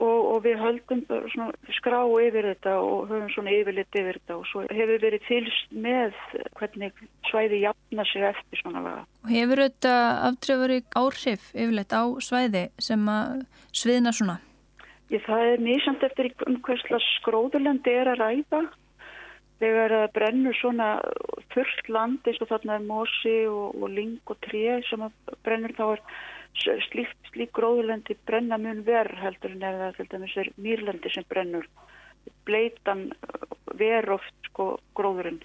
og, 0.00 0.20
og 0.32 0.38
við 0.44 0.56
höldum 0.62 1.02
skrá 1.76 1.98
yfir 2.24 2.48
þetta 2.54 2.76
og 2.80 3.10
höfum 3.10 3.28
svona 3.34 3.52
yfirlit 3.52 4.00
yfir 4.00 4.18
þetta 4.20 4.36
og 4.38 4.48
svo 4.48 4.64
hefur 4.72 5.02
verið 5.04 5.26
fylst 5.28 5.74
með 5.86 6.16
hvernig 6.58 7.02
svæði 7.28 7.62
jafna 7.66 8.06
sig 8.08 8.28
eftir 8.30 8.62
svona 8.62 8.84
laga. 8.86 9.04
Hefur 9.28 9.64
þetta 9.66 9.96
aftrefari 10.30 10.80
áhrif 10.96 11.50
yfirleitt 11.52 11.92
á 11.92 12.02
svæði 12.24 12.64
sem 12.80 13.10
að 13.12 13.42
sviðna 13.76 14.14
svona? 14.16 14.40
Ég, 15.10 15.20
það 15.26 15.48
er 15.52 15.64
nýsamt 15.66 16.04
eftir 16.06 16.30
um 16.46 16.60
hverslas 16.64 17.06
skróðurlendi 17.18 17.92
er 18.00 18.12
að 18.14 18.22
ræða 18.24 18.64
þegar 19.60 19.94
það 19.96 20.12
brennur 20.16 20.58
svona 20.58 20.88
þurft 21.54 21.88
land 21.92 22.26
eins 22.26 22.40
og 22.40 22.50
þarna 22.50 22.76
er 22.78 22.86
mosi 22.88 23.36
og, 23.50 23.76
og 23.76 23.88
ling 23.92 24.18
og 24.32 24.40
tré 24.46 24.80
sem 24.88 25.06
brennur 25.44 25.76
þá 25.76 25.84
er 25.92 26.04
slík, 26.88 27.14
slík 27.32 27.52
gróðurlendi 27.56 28.16
brenna 28.26 28.58
mun 28.58 28.82
verð 28.86 29.20
heldur 29.20 29.54
en 29.54 29.68
ef 29.68 29.96
það 29.98 30.12
dæmis 30.14 30.36
er 30.40 30.52
mýrlendi 30.56 31.12
sem 31.14 31.26
brennur 31.28 31.68
bleitan 32.48 33.10
verð 33.78 34.18
oft 34.18 34.50
sko 34.50 34.72
gróðurinn. 34.96 35.40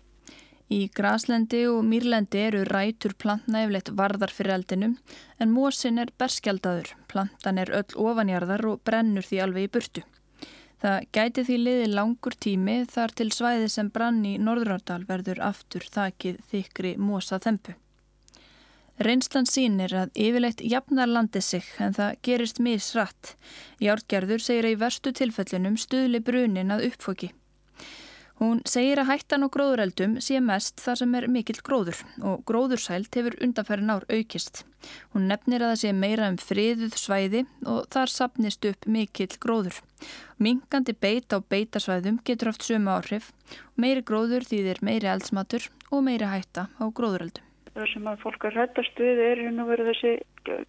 Í 0.73 0.87
graslendi 0.97 1.61
og 1.69 1.83
mýrlendi 1.85 2.39
eru 2.47 2.63
rætur 2.65 3.13
plantna 3.21 3.61
efleitt 3.67 3.91
varðar 3.99 4.33
fyrir 4.33 4.55
eldinum 4.55 4.95
en 5.37 5.53
mosin 5.53 6.01
er 6.01 6.09
berskjaldadur. 6.17 6.89
Plantan 7.11 7.61
er 7.61 7.69
öll 7.69 7.93
ofanjarðar 8.07 8.65
og 8.71 8.81
brennur 8.87 9.27
því 9.27 9.43
alveg 9.45 9.67
í 9.67 9.73
burtu. 9.77 10.05
Það 10.85 11.05
gæti 11.17 11.43
því 11.47 11.55
liði 11.57 11.85
langur 11.89 12.35
tími 12.45 12.73
þar 12.85 13.13
til 13.17 13.25
svæði 13.33 13.69
sem 13.73 13.87
brann 13.89 14.19
í 14.29 14.35
Norðurárdal 14.37 14.99
verður 15.07 15.39
aftur 15.41 15.81
þakið 15.95 16.35
þykri 16.51 16.91
mosa 17.01 17.39
þempu. 17.41 17.73
Reynslan 19.01 19.49
sínir 19.49 19.95
að 19.97 20.13
yfirleitt 20.13 20.61
jafnar 20.61 21.09
landi 21.09 21.41
sig 21.41 21.65
en 21.81 21.97
það 21.97 22.19
gerist 22.27 22.61
misrætt. 22.61 23.33
Járgerður 23.81 24.45
segir 24.45 24.69
að 24.69 24.75
í 24.75 24.79
verstu 24.83 25.15
tilfellunum 25.23 25.79
stuðli 25.81 26.21
brunin 26.21 26.75
að 26.77 26.85
uppfóki. 26.91 27.31
Hún 28.35 28.59
segir 28.67 28.99
að 28.99 29.13
hættan 29.13 29.45
og 29.45 29.53
gróðureldum 29.53 30.17
sé 30.23 30.41
mest 30.43 30.81
þar 30.83 30.99
sem 30.99 31.13
er 31.15 31.27
mikill 31.31 31.61
gróður 31.63 32.01
og 32.19 32.41
gróðursælt 32.49 33.15
hefur 33.15 33.37
undanferðin 33.45 33.93
ár 33.95 34.03
aukist. 34.11 34.65
Hún 35.15 35.29
nefnir 35.31 35.63
að 35.63 35.71
það 35.71 35.81
sé 35.83 35.93
meira 35.95 36.27
um 36.33 36.37
friðuð 36.41 36.99
svæði 36.99 37.45
og 37.63 37.87
þar 37.95 38.11
sapnist 38.11 38.67
upp 38.67 38.89
mikill 38.91 39.31
gróður. 39.39 39.79
Mingandi 40.35 40.97
beit 40.99 41.31
á 41.31 41.39
beitasvæðum 41.39 42.19
getur 42.27 42.51
haft 42.51 42.67
sömu 42.67 42.91
áhrif, 42.97 43.31
meiri 43.79 44.03
gróður 44.03 44.43
þýðir 44.51 44.83
meiri 44.83 45.13
eldsmatur 45.15 45.71
og 45.89 46.03
meiri 46.09 46.27
hætta 46.27 46.67
á 46.75 46.83
gróðureldum 46.91 47.54
það 47.75 47.91
sem 47.91 48.07
að 48.07 48.21
fólk 48.23 48.45
er 48.47 48.57
hættast 48.61 48.99
við 49.01 49.21
er 49.25 49.41
nú 49.51 49.65
verið 49.67 49.89
þessi 49.91 50.13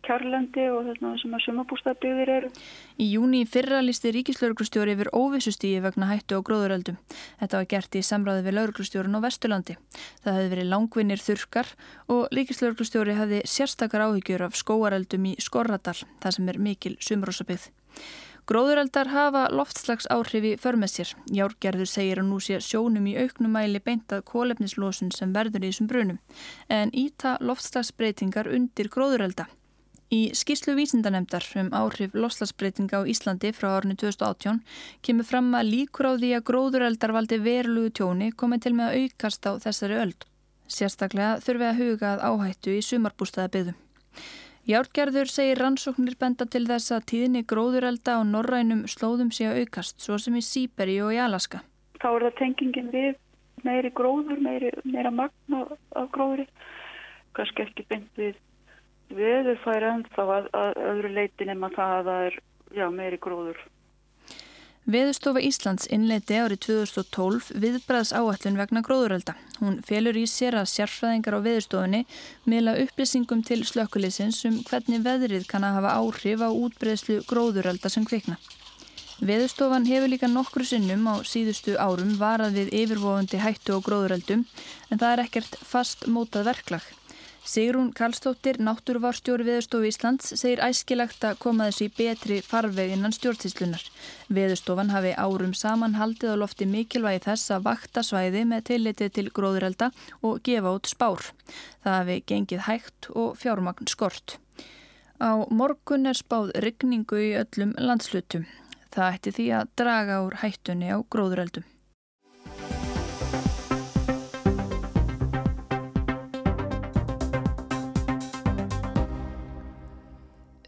kjarlandi 0.06 0.64
og 0.72 0.88
þess 0.88 1.04
að 1.04 1.16
sem 1.22 1.36
að 1.36 1.42
sumabústaðbyggðir 1.44 2.32
eru. 2.34 2.50
Í 2.98 3.06
júni 3.12 3.42
fyrra 3.50 3.82
listi 3.84 4.12
ríkislauruglustjóri 4.16 4.96
yfir 4.96 5.12
óvissustígi 5.14 5.82
vegna 5.84 6.10
hættu 6.10 6.40
á 6.40 6.46
gróðureldum. 6.46 6.98
Þetta 7.42 7.60
var 7.60 7.70
gert 7.70 7.98
í 7.98 8.04
samráði 8.06 8.46
við 8.46 8.58
lauruglustjórun 8.58 9.18
á 9.22 9.24
Vesturlandi. 9.26 9.78
Það 10.24 10.38
hefði 10.38 10.52
verið 10.54 10.70
langvinnir 10.72 11.22
þurkar 11.22 11.74
og 12.12 12.22
ríkislauruglustjóri 12.34 13.18
hefði 13.20 13.42
sérstakar 13.46 14.08
áhyggjur 14.08 14.48
af 14.48 14.58
skóareldum 14.58 15.30
í 15.30 15.36
Skorradal, 15.42 15.98
það 16.22 16.38
sem 16.38 16.54
er 16.54 16.62
mikil 16.70 16.96
sumrósabyggð. 16.98 17.70
Gróðureldar 18.46 19.08
hafa 19.10 19.48
loftslags 19.50 20.06
áhrifi 20.06 20.52
förmessir. 20.62 21.08
Járgerður 21.34 21.88
segir 21.90 22.20
að 22.22 22.28
nú 22.28 22.36
sé 22.38 22.60
sjónum 22.62 23.08
í 23.10 23.16
auknumæli 23.18 23.80
beintað 23.82 24.22
kólefnislósun 24.28 25.10
sem 25.10 25.32
verður 25.34 25.66
í 25.66 25.70
þessum 25.72 25.88
brunum, 25.90 26.20
en 26.70 26.92
íta 26.94 27.32
loftslagsbreytingar 27.42 28.46
undir 28.54 28.86
gróðurelda. 28.94 29.48
Í 30.14 30.30
skýrslu 30.38 30.76
vísindanemdar 30.78 31.42
um 31.58 31.72
áhrif 31.74 32.14
loftslagsbreytinga 32.14 33.02
á 33.02 33.10
Íslandi 33.10 33.50
frá 33.50 33.72
árinu 33.80 33.98
2018 33.98 34.62
kemur 35.02 35.26
fram 35.26 35.50
að 35.58 35.72
líkur 35.72 36.06
á 36.06 36.12
því 36.14 36.30
að 36.38 36.46
gróðureldar 36.52 37.18
valdi 37.18 37.42
verlugu 37.42 37.90
tjóni 37.98 38.30
komið 38.30 38.62
til 38.62 38.76
með 38.78 38.86
að 38.92 39.00
aukast 39.02 39.50
á 39.50 39.52
þessari 39.66 39.98
öld. 40.06 40.30
Sérstaklega 40.70 41.42
þurfi 41.42 41.66
að 41.66 41.82
huga 41.82 42.14
að 42.14 42.26
áhættu 42.30 42.78
í 42.78 42.86
sumarbústaðabiðum. 42.94 43.82
Járgerður 44.66 45.28
segir 45.30 45.60
rannsóknir 45.62 46.16
benda 46.18 46.42
til 46.50 46.64
þess 46.66 46.90
að 46.90 47.04
tíðinni 47.12 47.42
gróðurelda 47.46 48.16
á 48.18 48.20
norrænum 48.26 48.80
slóðum 48.90 49.28
sé 49.30 49.46
að 49.46 49.60
aukast, 49.62 50.00
svo 50.02 50.16
sem 50.18 50.34
í 50.34 50.42
Sýberi 50.42 50.96
og 51.06 51.12
í 51.14 51.20
Alaska. 51.22 51.60
Þá 52.02 52.08
er 52.10 52.24
það 52.26 52.34
tengingin 52.40 52.88
við 52.90 53.12
meiri 53.62 53.92
gróður, 53.94 54.40
meiri, 54.42 54.72
meira 54.82 55.12
magna 55.14 55.62
af 55.94 56.10
gróðuri. 56.16 56.48
Kanski 57.38 57.62
ekki 57.62 57.86
beint 57.92 58.18
við 58.18 58.34
veðurfæri 59.14 59.92
en 59.92 60.04
þá 60.16 60.22
að, 60.24 60.50
að 60.58 60.82
öðru 60.90 61.12
leitin 61.14 61.54
en 61.54 61.62
maður 61.62 61.78
það 61.78 61.94
að 62.00 62.10
það 62.10 62.26
er 62.26 62.38
já, 62.80 62.86
meiri 62.98 63.22
gróður. 63.22 63.62
Veðustofa 64.86 65.40
Íslands 65.42 65.88
innleiti 65.90 66.36
árið 66.38 66.60
2012 66.68 67.48
viðbræðs 67.58 68.12
áætlun 68.14 68.58
vegna 68.60 68.84
gróðurölda. 68.86 69.32
Hún 69.58 69.80
felur 69.82 70.14
í 70.14 70.22
sér 70.30 70.54
að 70.60 70.68
sérfræðingar 70.70 71.34
á 71.34 71.40
veðustofunni 71.42 72.04
miðla 72.46 72.76
upplýsingum 72.84 73.42
til 73.48 73.64
slökkulisins 73.66 74.44
um 74.46 74.60
hvernig 74.68 75.02
veðrið 75.02 75.48
kann 75.50 75.66
að 75.66 75.80
hafa 75.80 75.96
áhrif 75.98 76.44
á 76.46 76.50
útbreyðslu 76.54 77.16
gróðurölda 77.26 77.90
sem 77.90 78.06
kvikna. 78.06 78.38
Veðustofan 79.26 79.88
hefur 79.90 80.12
líka 80.12 80.30
nokkru 80.30 80.62
sinnum 80.68 81.02
á 81.10 81.18
síðustu 81.26 81.74
árum 81.82 82.14
varað 82.20 82.60
við 82.60 82.70
yfirvofandi 82.84 83.42
hættu 83.42 83.74
og 83.80 83.88
gróðuröldum 83.88 84.46
en 84.46 85.02
það 85.02 85.16
er 85.16 85.24
ekkert 85.24 85.58
fast 85.66 86.06
mótað 86.06 86.52
verklag. 86.52 86.86
Sigrún 87.46 87.92
Karlstóttir, 87.94 88.56
náttúruvarstjóri 88.58 89.44
Veðurstofu 89.46 89.86
Íslands, 89.86 90.32
segir 90.34 90.58
æskilagt 90.66 91.22
að 91.22 91.36
koma 91.44 91.68
þessi 91.68 91.86
betri 91.94 92.38
farveg 92.42 92.96
innan 92.96 93.14
stjórnsýslunar. 93.14 93.84
Veðurstofan 94.34 94.90
hafi 94.90 95.12
árum 95.14 95.52
saman 95.54 95.94
haldið 95.94 96.34
á 96.34 96.40
lofti 96.42 96.66
mikilvægi 96.66 97.22
þess 97.28 97.52
að 97.54 97.68
vakta 97.68 98.02
svæði 98.02 98.42
með 98.50 98.64
tillitið 98.72 99.12
til 99.14 99.26
gróðurelda 99.38 99.92
og 100.26 100.42
gefa 100.42 100.74
út 100.74 100.90
spár. 100.90 101.22
Það 101.86 101.96
hafi 102.00 102.18
gengið 102.32 102.66
hægt 102.66 103.10
og 103.14 103.38
fjármagn 103.38 103.94
skort. 103.94 104.40
Á 105.22 105.46
morgun 105.46 106.10
er 106.10 106.18
spáð 106.18 106.50
rigningu 106.66 107.22
í 107.28 107.30
öllum 107.38 107.78
landslutum. 107.78 108.50
Það 108.90 109.14
ætti 109.14 109.36
því 109.38 109.48
að 109.60 109.72
draga 109.78 110.20
úr 110.26 110.40
hættunni 110.42 110.90
á 110.90 110.98
gróðureldum. 111.06 111.75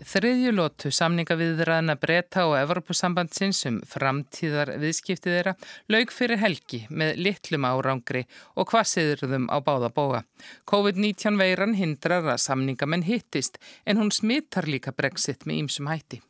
Þriðjulótu 0.08 0.88
samningaviðræðina 0.94 1.98
breyta 2.00 2.46
og 2.48 2.54
Evropasambandsins 2.56 3.58
um 3.68 3.74
framtíðar 3.84 4.70
viðskiptið 4.80 5.34
þeirra 5.34 5.52
laug 5.92 6.14
fyrir 6.16 6.40
helgi 6.40 6.80
með 6.88 7.18
litlum 7.26 7.66
árangri 7.68 8.22
og 8.54 8.70
hvað 8.70 8.88
siður 8.88 9.24
þeim 9.34 9.50
á 9.52 9.60
báða 9.66 9.90
bóga. 9.92 10.22
COVID-19 10.72 11.36
veiran 11.42 11.76
hindrar 11.76 12.24
að 12.24 12.40
samningamenn 12.46 13.04
hittist 13.04 13.60
en 13.84 14.00
hún 14.00 14.14
smittar 14.14 14.70
líka 14.70 14.96
brexit 14.96 15.44
með 15.44 15.66
ýmsum 15.66 15.92
hætti. 15.92 16.22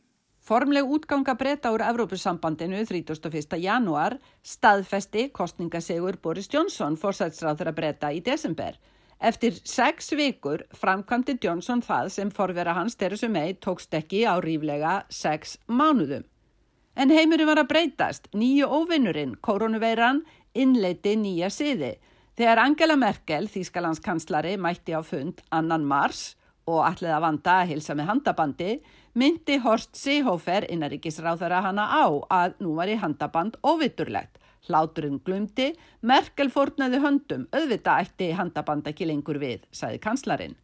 Formleg 0.43 0.91
útganga 0.99 1.38
breyta 1.38 1.71
úr 1.71 1.87
Evrópusambandinu 1.87 2.83
31. 2.83 3.61
januar 3.62 4.19
staðfesti 4.43 5.29
kostningasegur 5.31 6.19
Boris 6.19 6.51
Johnson 6.51 6.99
fórsætsráður 6.99 7.71
að 7.71 7.79
breyta 7.79 8.11
í 8.11 8.25
desember. 8.27 8.75
Eftir 9.18 9.57
sex 9.66 10.12
vikur 10.14 10.62
framkvæmdi 10.78 11.40
Johnson 11.42 11.81
það 11.83 12.11
sem 12.14 12.28
forvera 12.31 12.76
hans 12.76 12.94
Theresa 12.94 13.26
May 13.28 13.57
tókst 13.59 13.94
ekki 13.98 14.22
á 14.22 14.38
ríflega 14.38 15.00
sex 15.11 15.57
mánuðum. 15.66 16.22
En 16.94 17.11
heimurinn 17.11 17.50
var 17.50 17.59
að 17.59 17.70
breytast. 17.72 18.28
Nýju 18.31 18.68
óvinnurinn, 18.70 19.35
koronaveiran, 19.42 20.22
innleiti 20.54 21.16
nýja 21.18 21.50
siði. 21.50 21.96
Þegar 22.38 22.62
Angela 22.62 22.94
Merkel, 22.94 23.50
Þýskalandskanslari, 23.50 24.54
mætti 24.54 24.94
á 24.94 25.02
fund 25.02 25.42
annan 25.50 25.87
mars 25.87 26.37
og 26.70 26.85
ætlið 26.87 27.16
að 27.16 27.24
vanda 27.24 27.54
að 27.59 27.70
hilsa 27.72 27.96
með 27.98 28.11
handabandi, 28.12 28.72
myndi 29.18 29.59
Horst 29.64 29.98
Seehofer 29.98 30.68
innaríkisráðara 30.70 31.64
hana 31.64 31.88
á 31.90 32.07
að 32.31 32.59
nú 32.62 32.76
var 32.78 32.90
í 32.92 32.98
handaband 33.02 33.59
óvitturlegt. 33.66 34.38
Hláturinn 34.66 35.21
glumdi, 35.25 35.73
Merkel 36.03 36.51
fórnaði 36.51 36.99
höndum, 37.05 37.47
auðvita 37.55 38.01
ætti 38.03 38.33
handaband 38.35 38.88
ekki 38.90 39.07
lengur 39.07 39.38
við, 39.38 39.68
sagði 39.71 40.01
kanslarinn. 40.03 40.57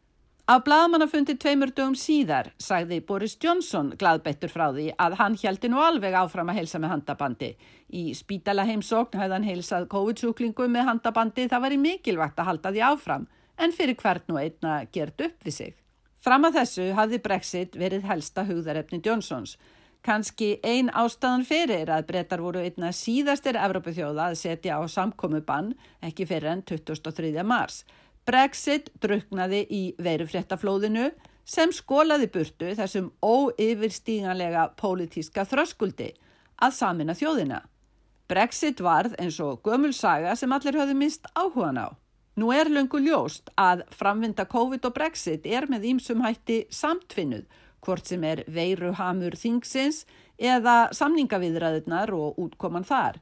Á 0.45 0.61
bladamannafundi 0.61 1.39
tveimur 1.41 1.71
dögum 1.73 1.95
síðar 1.97 2.51
sagði 2.61 2.99
Boris 3.09 3.39
Johnson 3.41 3.95
gladbettur 3.97 4.51
frá 4.53 4.67
því 4.75 4.91
að 5.01 5.15
hann 5.17 5.39
hjælti 5.41 5.71
nú 5.73 5.79
alveg 5.81 6.13
áfram 6.21 6.51
að 6.53 6.59
helsa 6.59 6.81
með 6.83 6.93
handabandi. 6.93 7.49
Í 7.89 8.03
spítala 8.19 8.67
heimsókn 8.69 9.17
hefði 9.23 9.39
hann 9.39 9.47
heilsað 9.49 9.87
COVID-sjúklingu 9.95 10.67
með 10.69 10.91
handabandi 10.91 11.47
það 11.49 11.65
var 11.65 11.77
í 11.77 11.79
mikilvægt 11.87 12.43
að 12.43 12.51
halda 12.51 12.75
því 12.75 12.85
áfram 12.91 13.25
en 13.57 13.73
fyrir 13.73 13.97
hvert 14.03 14.29
nú 14.29 14.37
einna 14.37 14.75
gert 14.93 15.25
upp 15.25 15.49
við 15.49 15.57
sig. 15.57 15.73
Fram 16.21 16.45
að 16.45 16.61
þessu 16.61 16.91
hafði 16.99 17.23
Brexit 17.25 17.81
verið 17.81 18.05
helsta 18.11 18.45
hugðarefni 18.45 19.01
Johnsons. 19.01 19.57
Kanski 20.05 20.59
ein 20.61 20.91
ástæðan 20.93 21.47
fyrir 21.49 21.89
að 21.89 22.03
brettar 22.11 22.43
voru 22.45 22.61
einna 22.61 22.91
síðastir 22.93 23.57
Evrópuþjóða 23.57 24.27
að 24.29 24.35
setja 24.37 24.77
á 24.77 24.85
samkomu 24.85 25.41
bann 25.41 25.71
ekki 26.05 26.27
fyrir 26.29 26.51
enn 26.51 26.65
23. 26.69 27.31
mars. 27.41 27.87
Brexit 28.29 28.91
druknaði 29.01 29.63
í 29.73 29.83
veirufréttaflóðinu 30.05 31.07
sem 31.49 31.73
skólaði 31.73 32.29
burtu 32.37 32.75
þessum 32.77 33.09
óyfirstíganlega 33.25 34.67
pólitíska 34.77 35.47
þröskuldi 35.49 36.11
að 36.61 36.77
samina 36.77 37.17
þjóðina. 37.17 37.65
Brexit 38.29 38.85
varð 38.85 39.17
eins 39.21 39.41
og 39.41 39.65
gömulsaga 39.65 40.37
sem 40.37 40.53
allir 40.53 40.83
höfðu 40.83 41.01
mist 41.01 41.33
áhugan 41.33 41.81
á. 41.81 41.89
Nú 42.37 42.53
er 42.53 42.69
löngu 42.69 43.01
ljóst 43.01 43.49
að 43.57 43.87
framvinda 43.95 44.45
COVID 44.45 44.85
og 44.85 44.97
Brexit 45.01 45.47
er 45.49 45.65
með 45.71 45.95
ímsum 45.95 46.25
hætti 46.25 46.67
samtfinnuð 46.69 47.49
hvort 47.85 48.09
sem 48.09 48.25
er 48.25 48.43
veiruhamur 48.51 49.37
þingsins 49.39 50.05
eða 50.39 50.91
samningaviðræðunar 50.97 52.13
og 52.17 52.41
útkoman 52.41 52.87
þar. 52.89 53.21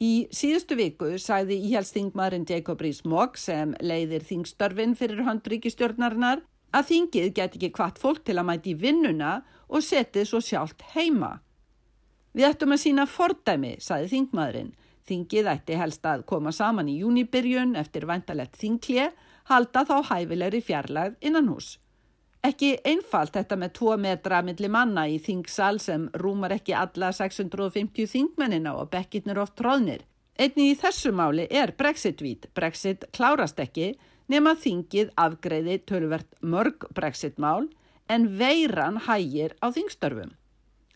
Í 0.00 0.30
síðustu 0.32 0.78
viku 0.78 1.12
sagði 1.20 1.58
íhjálpsþingmaðurinn 1.66 2.46
Jacob 2.48 2.80
Rees-Mogg 2.80 3.36
sem 3.36 3.74
leiðir 3.84 4.24
þingstörfin 4.24 4.94
fyrir 4.96 5.26
höndríkistjórnarinnar 5.26 6.40
að 6.72 6.86
þingið 6.88 7.32
get 7.36 7.56
ekki 7.58 7.72
hvart 7.76 7.98
fólk 8.00 8.22
til 8.24 8.38
að 8.40 8.48
mæti 8.48 8.74
vinnuna 8.80 9.40
og 9.68 9.84
setið 9.84 10.28
svo 10.30 10.40
sjálft 10.44 10.84
heima. 10.94 11.40
Við 12.32 12.46
ættum 12.46 12.72
að 12.72 12.82
sína 12.84 13.06
fordæmi, 13.10 13.74
sagði 13.82 14.12
þingmaðurinn. 14.14 14.72
Þingið 15.10 15.50
ætti 15.50 15.76
helst 15.76 16.04
að 16.06 16.24
koma 16.30 16.52
saman 16.54 16.88
í 16.88 17.00
júnibyrjun 17.00 17.74
eftir 17.80 18.06
vantalett 18.06 18.54
þinglið, 18.56 19.12
halda 19.50 19.82
þá 19.88 19.96
hæfilegri 20.12 20.60
fjarlæð 20.62 21.16
innan 21.26 21.50
hús. 21.50 21.74
Ekki 22.40 22.78
einfalt 22.88 23.34
þetta 23.36 23.56
með 23.60 23.72
2 23.76 23.96
metra 24.00 24.38
milli 24.40 24.68
manna 24.72 25.04
í 25.12 25.18
þingsal 25.20 25.76
sem 25.82 26.06
rúmar 26.22 26.54
ekki 26.56 26.72
alla 26.72 27.10
650 27.12 28.08
þingmennina 28.08 28.72
og 28.80 28.88
bekkitnir 28.94 29.40
oft 29.42 29.58
tróðnir. 29.60 30.06
Einni 30.40 30.70
í 30.70 30.76
þessu 30.80 31.12
máli 31.12 31.44
er 31.52 31.74
Brexit-vít. 31.76 32.48
Brexit 32.56 33.04
klárast 33.12 33.60
ekki 33.60 33.92
nema 34.32 34.54
þingið 34.56 35.10
afgreiði 35.20 35.76
tölvert 35.84 36.38
mörg 36.40 36.86
Brexit-mál 36.96 37.68
en 38.08 38.24
veiran 38.40 39.02
hægir 39.04 39.52
á 39.60 39.68
þingstörfum. 39.74 40.32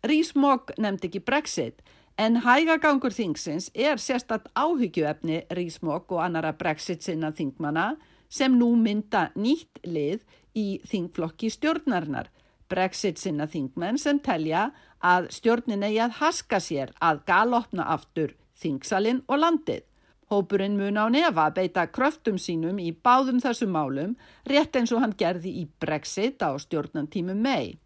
Rís-Mogg 0.04 0.72
nefndi 0.80 1.10
ekki 1.10 1.20
Brexit 1.28 1.84
en 2.16 2.40
hægagangur 2.44 3.12
þingsins 3.12 3.68
er 3.74 4.00
sérstatt 4.00 4.48
áhyggjuefni 4.56 5.42
Rís-Mogg 5.52 6.08
og 6.14 6.24
annara 6.24 6.54
Brexit 6.56 7.04
sinna 7.04 7.34
þingmana 7.36 7.94
sem 8.34 8.56
nú 8.58 8.72
mynda 8.78 9.28
nýtt 9.38 9.84
lið 9.86 10.24
í 10.58 10.66
þingflokki 10.90 11.52
stjórnarinnar. 11.54 12.30
Brexit 12.70 13.20
sinna 13.20 13.46
þingmenn 13.46 14.00
sem 14.00 14.18
telja 14.24 14.70
að 15.04 15.28
stjórnin 15.36 15.84
eigi 15.84 16.00
að 16.02 16.16
haska 16.20 16.58
sér 16.62 16.94
að 16.98 17.20
galopna 17.28 17.86
aftur 17.94 18.32
þingsalinn 18.58 19.22
og 19.28 19.42
landið. 19.42 19.84
Hópurinn 20.32 20.78
mun 20.80 20.96
á 20.98 21.06
nefa 21.12 21.50
beita 21.54 21.84
kröftum 21.92 22.38
sínum 22.40 22.80
í 22.80 22.88
báðum 23.04 23.42
þessum 23.44 23.74
málum 23.76 24.14
rétt 24.48 24.76
eins 24.80 24.92
og 24.94 25.04
hann 25.04 25.14
gerði 25.20 25.52
í 25.60 25.64
Brexit 25.80 26.42
á 26.42 26.56
stjórnantímu 26.56 27.36
mei. 27.36 27.76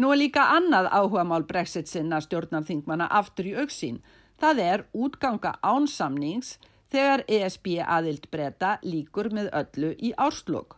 Nú 0.00 0.12
er 0.14 0.22
líka 0.22 0.46
annað 0.54 0.88
áhuga 0.94 1.26
mál 1.26 1.44
Brexit 1.44 1.90
sinna 1.90 2.22
stjórnanþingmana 2.24 3.10
aftur 3.10 3.50
í 3.50 3.56
auksín. 3.58 3.98
Það 4.40 4.62
er 4.64 4.84
útganga 4.96 5.58
ánsamnings 5.60 6.54
þegar 6.90 7.24
ESB 7.28 7.78
aðild 7.86 8.28
breyta 8.30 8.76
líkur 8.82 9.30
með 9.34 9.50
öllu 9.62 9.94
í 9.98 10.12
árslokk. 10.16 10.76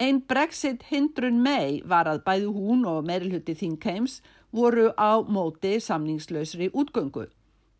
Einn 0.00 0.22
Brexit 0.24 0.86
hindrun 0.88 1.42
mei 1.44 1.82
var 1.84 2.08
að 2.08 2.22
bæðu 2.24 2.52
hún 2.56 2.86
og 2.88 3.02
merilhutti 3.08 3.52
Þingheims 3.52 4.20
voru 4.52 4.88
á 4.96 5.20
móti 5.20 5.74
samningslausri 5.80 6.70
útgöngu. 6.72 7.26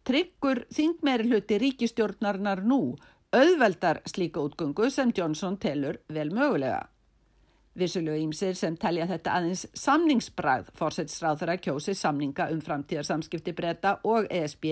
Tryggur 0.04 0.64
þingmerilhutti 0.72 1.58
ríkistjórnarnar 1.62 2.60
nú 2.64 2.96
auðveldar 3.32 4.02
slíka 4.10 4.42
útgöngu 4.42 4.90
sem 4.90 5.12
Johnson 5.16 5.56
telur 5.56 6.00
vel 6.08 6.32
mögulega. 6.34 6.88
Vissulegu 7.78 8.18
ímsir 8.18 8.56
sem 8.58 8.74
telja 8.82 9.06
þetta 9.06 9.36
aðeins 9.38 9.60
samningsbrað 9.78 10.72
fórsetsráð 10.74 11.42
þeirra 11.42 11.54
kjósi 11.62 11.94
samninga 11.94 12.48
um 12.50 12.58
framtíðarsamskipti 12.66 13.54
breyta 13.54 13.92
og 14.10 14.26
ESB 14.26 14.66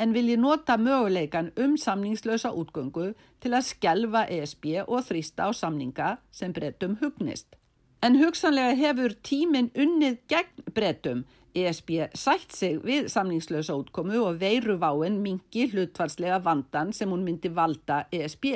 en 0.00 0.14
vilji 0.16 0.38
nota 0.40 0.78
möguleikan 0.80 1.50
um 1.60 1.76
samningslösa 1.76 2.54
útgöngu 2.56 3.10
til 3.44 3.52
að 3.52 3.68
skjelfa 3.68 4.24
ESB 4.32 4.70
og 4.86 5.04
þrýsta 5.10 5.48
á 5.48 5.52
samninga 5.52 6.14
sem 6.32 6.54
breytum 6.56 6.96
hugnist. 7.02 7.52
En 8.00 8.16
hugsanlega 8.16 8.78
hefur 8.78 9.12
tíminn 9.26 9.68
unnið 9.76 10.16
gegn 10.32 10.72
breytum 10.72 11.24
ESB 11.52 12.08
sætt 12.16 12.56
sig 12.56 12.80
við 12.80 13.10
samningslösa 13.12 13.76
útkomu 13.76 14.22
og 14.24 14.40
veiruváin 14.40 15.20
mingi 15.20 15.68
hlutvarslega 15.68 16.40
vandan 16.44 16.92
sem 16.96 17.10
hún 17.10 17.28
myndi 17.28 17.52
valda 17.52 18.06
ESB. 18.12 18.54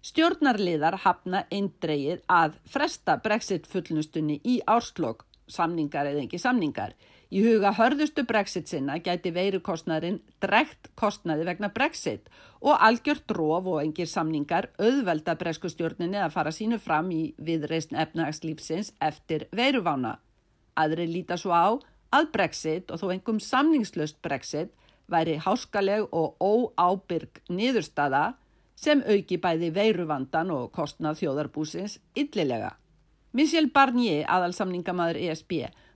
Stjórnarliðar 0.00 0.94
hafna 1.02 1.42
eindreið 1.52 2.22
að 2.32 2.54
fresta 2.72 3.18
brexit 3.20 3.66
fullnustunni 3.68 4.38
í 4.48 4.54
árslokk, 4.64 5.26
samningar 5.44 6.08
eða 6.08 6.22
ekki 6.24 6.40
samningar. 6.40 6.94
Í 7.30 7.42
huga 7.44 7.74
hörðustu 7.76 8.24
brexit 8.26 8.70
sinna 8.72 8.96
gæti 9.04 9.30
veirukostnaðurinn 9.36 10.18
drekt 10.40 10.88
kostnaði 10.98 11.44
vegna 11.50 11.68
brexit 11.74 12.32
og 12.60 12.80
algjört 12.80 13.28
dróf 13.28 13.68
og 13.68 13.82
engir 13.84 14.08
samningar 14.08 14.70
auðvelda 14.80 15.36
breskustjórninni 15.38 16.18
að 16.18 16.34
fara 16.38 16.54
sínu 16.56 16.80
fram 16.80 17.12
í 17.12 17.22
viðreysn 17.36 18.00
efnagslífsins 18.00 18.94
eftir 19.04 19.46
veiruvána. 19.52 20.16
Aðri 20.80 21.10
líta 21.12 21.36
svo 21.36 21.52
á 21.52 21.76
að 22.16 22.32
brexit 22.32 22.90
og 22.90 23.04
þó 23.04 23.10
engum 23.12 23.38
samningslöst 23.38 24.18
brexit 24.24 24.72
væri 25.12 25.36
háskaleg 25.44 26.08
og 26.10 26.40
óábyrg 26.40 27.44
niðurstaða 27.52 28.30
sem 28.80 29.02
auki 29.04 29.36
bæði 29.40 29.70
veiruvandan 29.76 30.52
og 30.54 30.70
kostnað 30.72 31.20
þjóðarbúsins 31.20 31.98
yllilega. 32.16 32.74
Michel 33.36 33.68
Barnier, 33.70 34.24
aðalsamningamæður 34.26 35.20
ESB, 35.28 35.52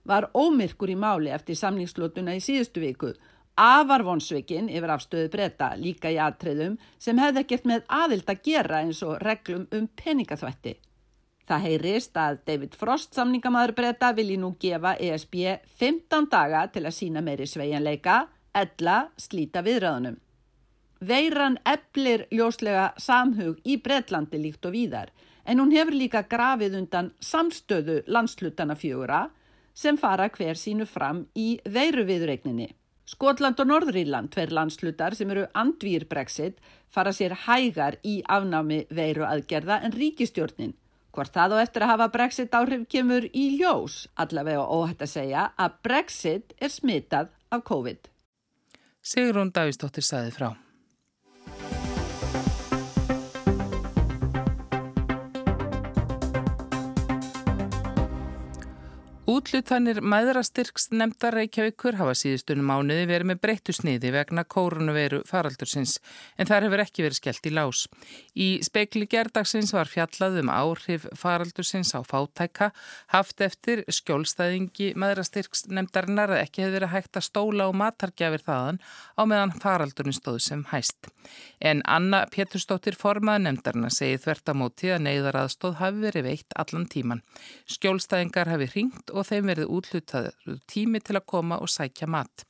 var 0.07 0.29
ómyrkur 0.37 0.93
í 0.93 0.95
máli 0.95 1.33
eftir 1.33 1.57
samningslutuna 1.59 2.37
í 2.37 2.43
síðustu 2.43 2.83
viku, 2.83 3.11
afar 3.59 4.05
vonsveikin 4.05 4.69
yfir 4.69 4.93
afstöðu 4.95 5.31
breyta 5.33 5.73
líka 5.79 6.11
í 6.11 6.19
aðtreyðum 6.21 6.77
sem 7.01 7.19
hefði 7.19 7.43
ekkert 7.43 7.69
með 7.71 7.85
aðild 7.99 8.29
að 8.31 8.41
gera 8.47 8.81
eins 8.83 9.01
og 9.03 9.17
reglum 9.23 9.65
um 9.75 9.87
peningaþvætti. 10.01 10.75
Það 11.45 11.65
heyrist 11.67 12.17
að 12.17 12.39
David 12.47 12.75
Frost 12.79 13.17
samningamæður 13.17 13.75
breyta 13.77 14.11
vilji 14.17 14.37
nú 14.41 14.55
gefa 14.61 14.95
ESB 14.97 15.35
15 15.79 16.29
daga 16.31 16.65
til 16.73 16.85
að 16.85 16.97
sína 16.97 17.21
meiri 17.25 17.47
sveianleika, 17.47 18.25
ella 18.55 19.09
slíta 19.19 19.61
viðröðunum. 19.65 20.17
Veiran 21.05 21.57
eblir 21.67 22.23
ljóslega 22.31 22.93
samhug 22.97 23.59
í 23.67 23.75
Breitlandi 23.83 24.39
líkt 24.41 24.65
og 24.65 24.73
víðar 24.73 25.11
en 25.45 25.59
hún 25.61 25.73
hefur 25.75 25.93
líka 25.93 26.23
grafið 26.29 26.77
undan 26.79 27.11
samstöðu 27.21 27.99
landslutana 28.07 28.77
fjögura 28.79 29.27
sem 29.75 29.99
fara 30.01 30.29
hver 30.31 30.57
sínu 30.57 30.87
fram 30.89 31.25
í 31.35 31.59
veiruviðregninni. 31.67 32.71
Skotland 33.05 33.59
og 33.61 33.69
Norðuríland, 33.69 34.31
tver 34.33 34.55
landslutar 34.55 35.13
sem 35.13 35.29
eru 35.29 35.45
andvýr 35.53 36.07
brexit, 36.09 36.57
fara 36.89 37.13
sér 37.13 37.35
hægar 37.45 37.99
í 38.01 38.21
afnámi 38.25 38.85
veiru 38.89 39.27
aðgerða 39.27 39.83
en 39.85 39.93
ríkistjórnin. 39.93 40.73
Hvort 41.13 41.35
það 41.35 41.53
á 41.53 41.57
eftir 41.61 41.85
að 41.85 41.93
hafa 41.93 42.11
brexit 42.17 42.57
áhrif 42.57 42.89
kemur 42.89 43.29
í 43.29 43.45
ljós, 43.59 44.07
allavega 44.15 44.65
óhætt 44.65 45.05
að 45.05 45.13
segja 45.13 45.47
að 45.53 45.79
brexit 45.85 46.57
er 46.57 46.73
smitað 46.73 47.29
af 47.53 47.63
COVID. 47.69 48.09
Sigrun 49.05 49.53
Davísdóttir 49.53 50.03
saði 50.03 50.33
frá. 50.33 50.55
Útlutanir 59.35 59.97
maðurastyrks 59.99 60.85
nefndar 60.95 61.33
Reykjavíkur 61.35 61.97
hafa 61.99 62.13
síðustunum 62.15 62.69
mánuði 62.69 63.07
verið 63.09 63.27
með 63.33 63.39
breyttu 63.43 63.73
sniði 63.75 64.13
vegna 64.13 64.45
kórunveru 64.47 65.23
faraldursins 65.27 65.97
en 66.39 66.47
þar 66.47 66.67
hefur 66.67 66.83
ekki 66.85 67.03
verið 67.03 67.17
skellt 67.17 67.49
í 67.49 67.51
lás. 67.51 67.81
Í 68.31 68.47
speikli 68.63 69.09
gerdagsins 69.11 69.73
var 69.75 69.91
fjallað 69.91 70.37
um 70.39 70.51
áhrif 70.53 71.07
faraldursins 71.19 71.91
á 71.97 71.99
fátæka 72.07 72.69
haft 73.11 73.43
eftir 73.43 73.81
skjólstæðingi 73.97 74.93
maðurastyrks 74.95 75.65
nefndarinnar 75.67 76.37
að 76.37 76.43
ekki 76.45 76.63
hefur 76.63 76.77
verið 76.77 76.93
hægt 76.93 77.19
að 77.19 77.27
stóla 77.27 77.67
og 77.67 77.75
matargjafir 77.81 78.45
þaðan 78.45 78.79
á 79.19 79.21
meðan 79.25 79.55
faraldurinn 79.59 80.15
stóð 80.15 80.39
sem 80.47 80.63
hæst. 80.71 81.11
En 81.59 81.83
Anna 81.89 82.23
Péturstóttir 82.31 82.95
formað 82.95 83.43
nefndarina 83.49 83.91
segið 83.91 84.23
þvertamóti 84.29 84.95
að 84.95 85.03
neyðaraðstóð 85.09 85.77
hafi 85.81 86.07
verið 86.07 86.27
veitt 86.29 86.55
allan 86.55 86.87
tíman. 86.87 87.25
Skjólstæðingar 87.75 88.53
hafi 88.53 88.71
hringt 88.71 89.11
og 89.11 89.24
þeim 89.25 89.49
verið 89.51 89.71
útlutaður 89.77 90.59
tími 90.71 91.01
til 91.03 91.17
að 91.19 91.25
koma 91.31 91.57
og 91.61 91.71
sækja 91.71 92.07
mat. 92.11 92.45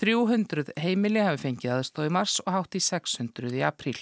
300 0.00 0.74
heimili 0.80 1.22
hafi 1.22 1.42
fengið 1.44 1.76
aðstóð 1.76 2.08
í 2.08 2.14
mars 2.16 2.38
og 2.44 2.50
hátt 2.56 2.78
í 2.78 2.82
600 2.82 3.52
í 3.54 3.62
apríl. 3.66 3.96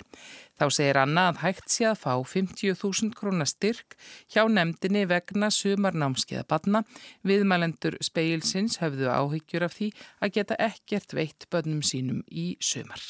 Þá 0.58 0.64
segir 0.76 1.00
Anna 1.02 1.26
að 1.32 1.42
hægt 1.42 1.74
sé 1.74 1.88
að 1.90 2.00
fá 2.04 2.14
50.000 2.32 3.18
krónar 3.18 3.50
styrk 3.50 3.98
hjá 4.30 4.44
nefndinni 4.46 5.04
vegna 5.10 5.50
sumarnámskeiða 5.50 6.46
badna. 6.48 6.84
Viðmælendur 7.26 7.98
speilsins 8.04 8.78
höfðu 8.82 9.10
áhyggjur 9.10 9.68
af 9.68 9.76
því 9.78 9.92
að 10.22 10.34
geta 10.38 10.60
ekkert 10.70 11.16
veitt 11.18 11.48
bönnum 11.50 11.82
sínum 11.86 12.22
í 12.30 12.52
sumar. 12.62 13.02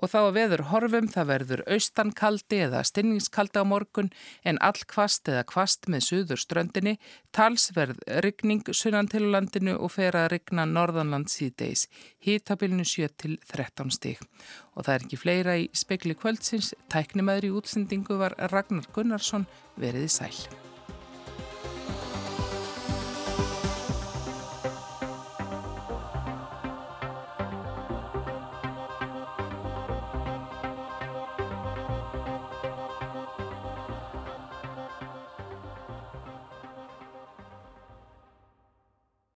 Og 0.00 0.08
þá 0.08 0.18
að 0.22 0.36
veður 0.38 0.62
horfum 0.70 1.08
það 1.12 1.28
verður 1.28 1.62
austankaldi 1.74 2.62
eða 2.66 2.80
stinningskaldi 2.88 3.60
á 3.60 3.64
morgun 3.68 4.08
en 4.48 4.60
all 4.64 4.80
kvast 4.88 5.28
eða 5.28 5.44
kvast 5.48 5.88
með 5.92 6.06
suður 6.06 6.40
ströndinni, 6.40 6.96
talsverð 7.36 8.00
ryggning 8.24 8.64
sunnan 8.72 9.10
til 9.12 9.28
landinu 9.34 9.76
og 9.76 9.92
fer 9.98 10.16
að 10.16 10.30
ryggna 10.36 10.64
norðanland 10.70 11.28
síðdeis, 11.32 11.86
hítabilinu 12.24 12.88
7 12.88 13.12
til 13.20 13.38
13 13.52 13.92
stík. 13.92 14.24
Og 14.72 14.88
það 14.88 14.94
er 14.94 15.06
ekki 15.06 15.20
fleira 15.20 15.60
í 15.60 15.68
spekli 15.76 16.16
kvöldsins, 16.16 16.72
tæknimaður 16.92 17.50
í 17.50 17.54
útsendingu 17.60 18.16
var 18.16 18.38
Ragnar 18.48 18.88
Gunnarsson 18.96 19.48
veriði 19.76 20.08
sæl. 20.08 20.71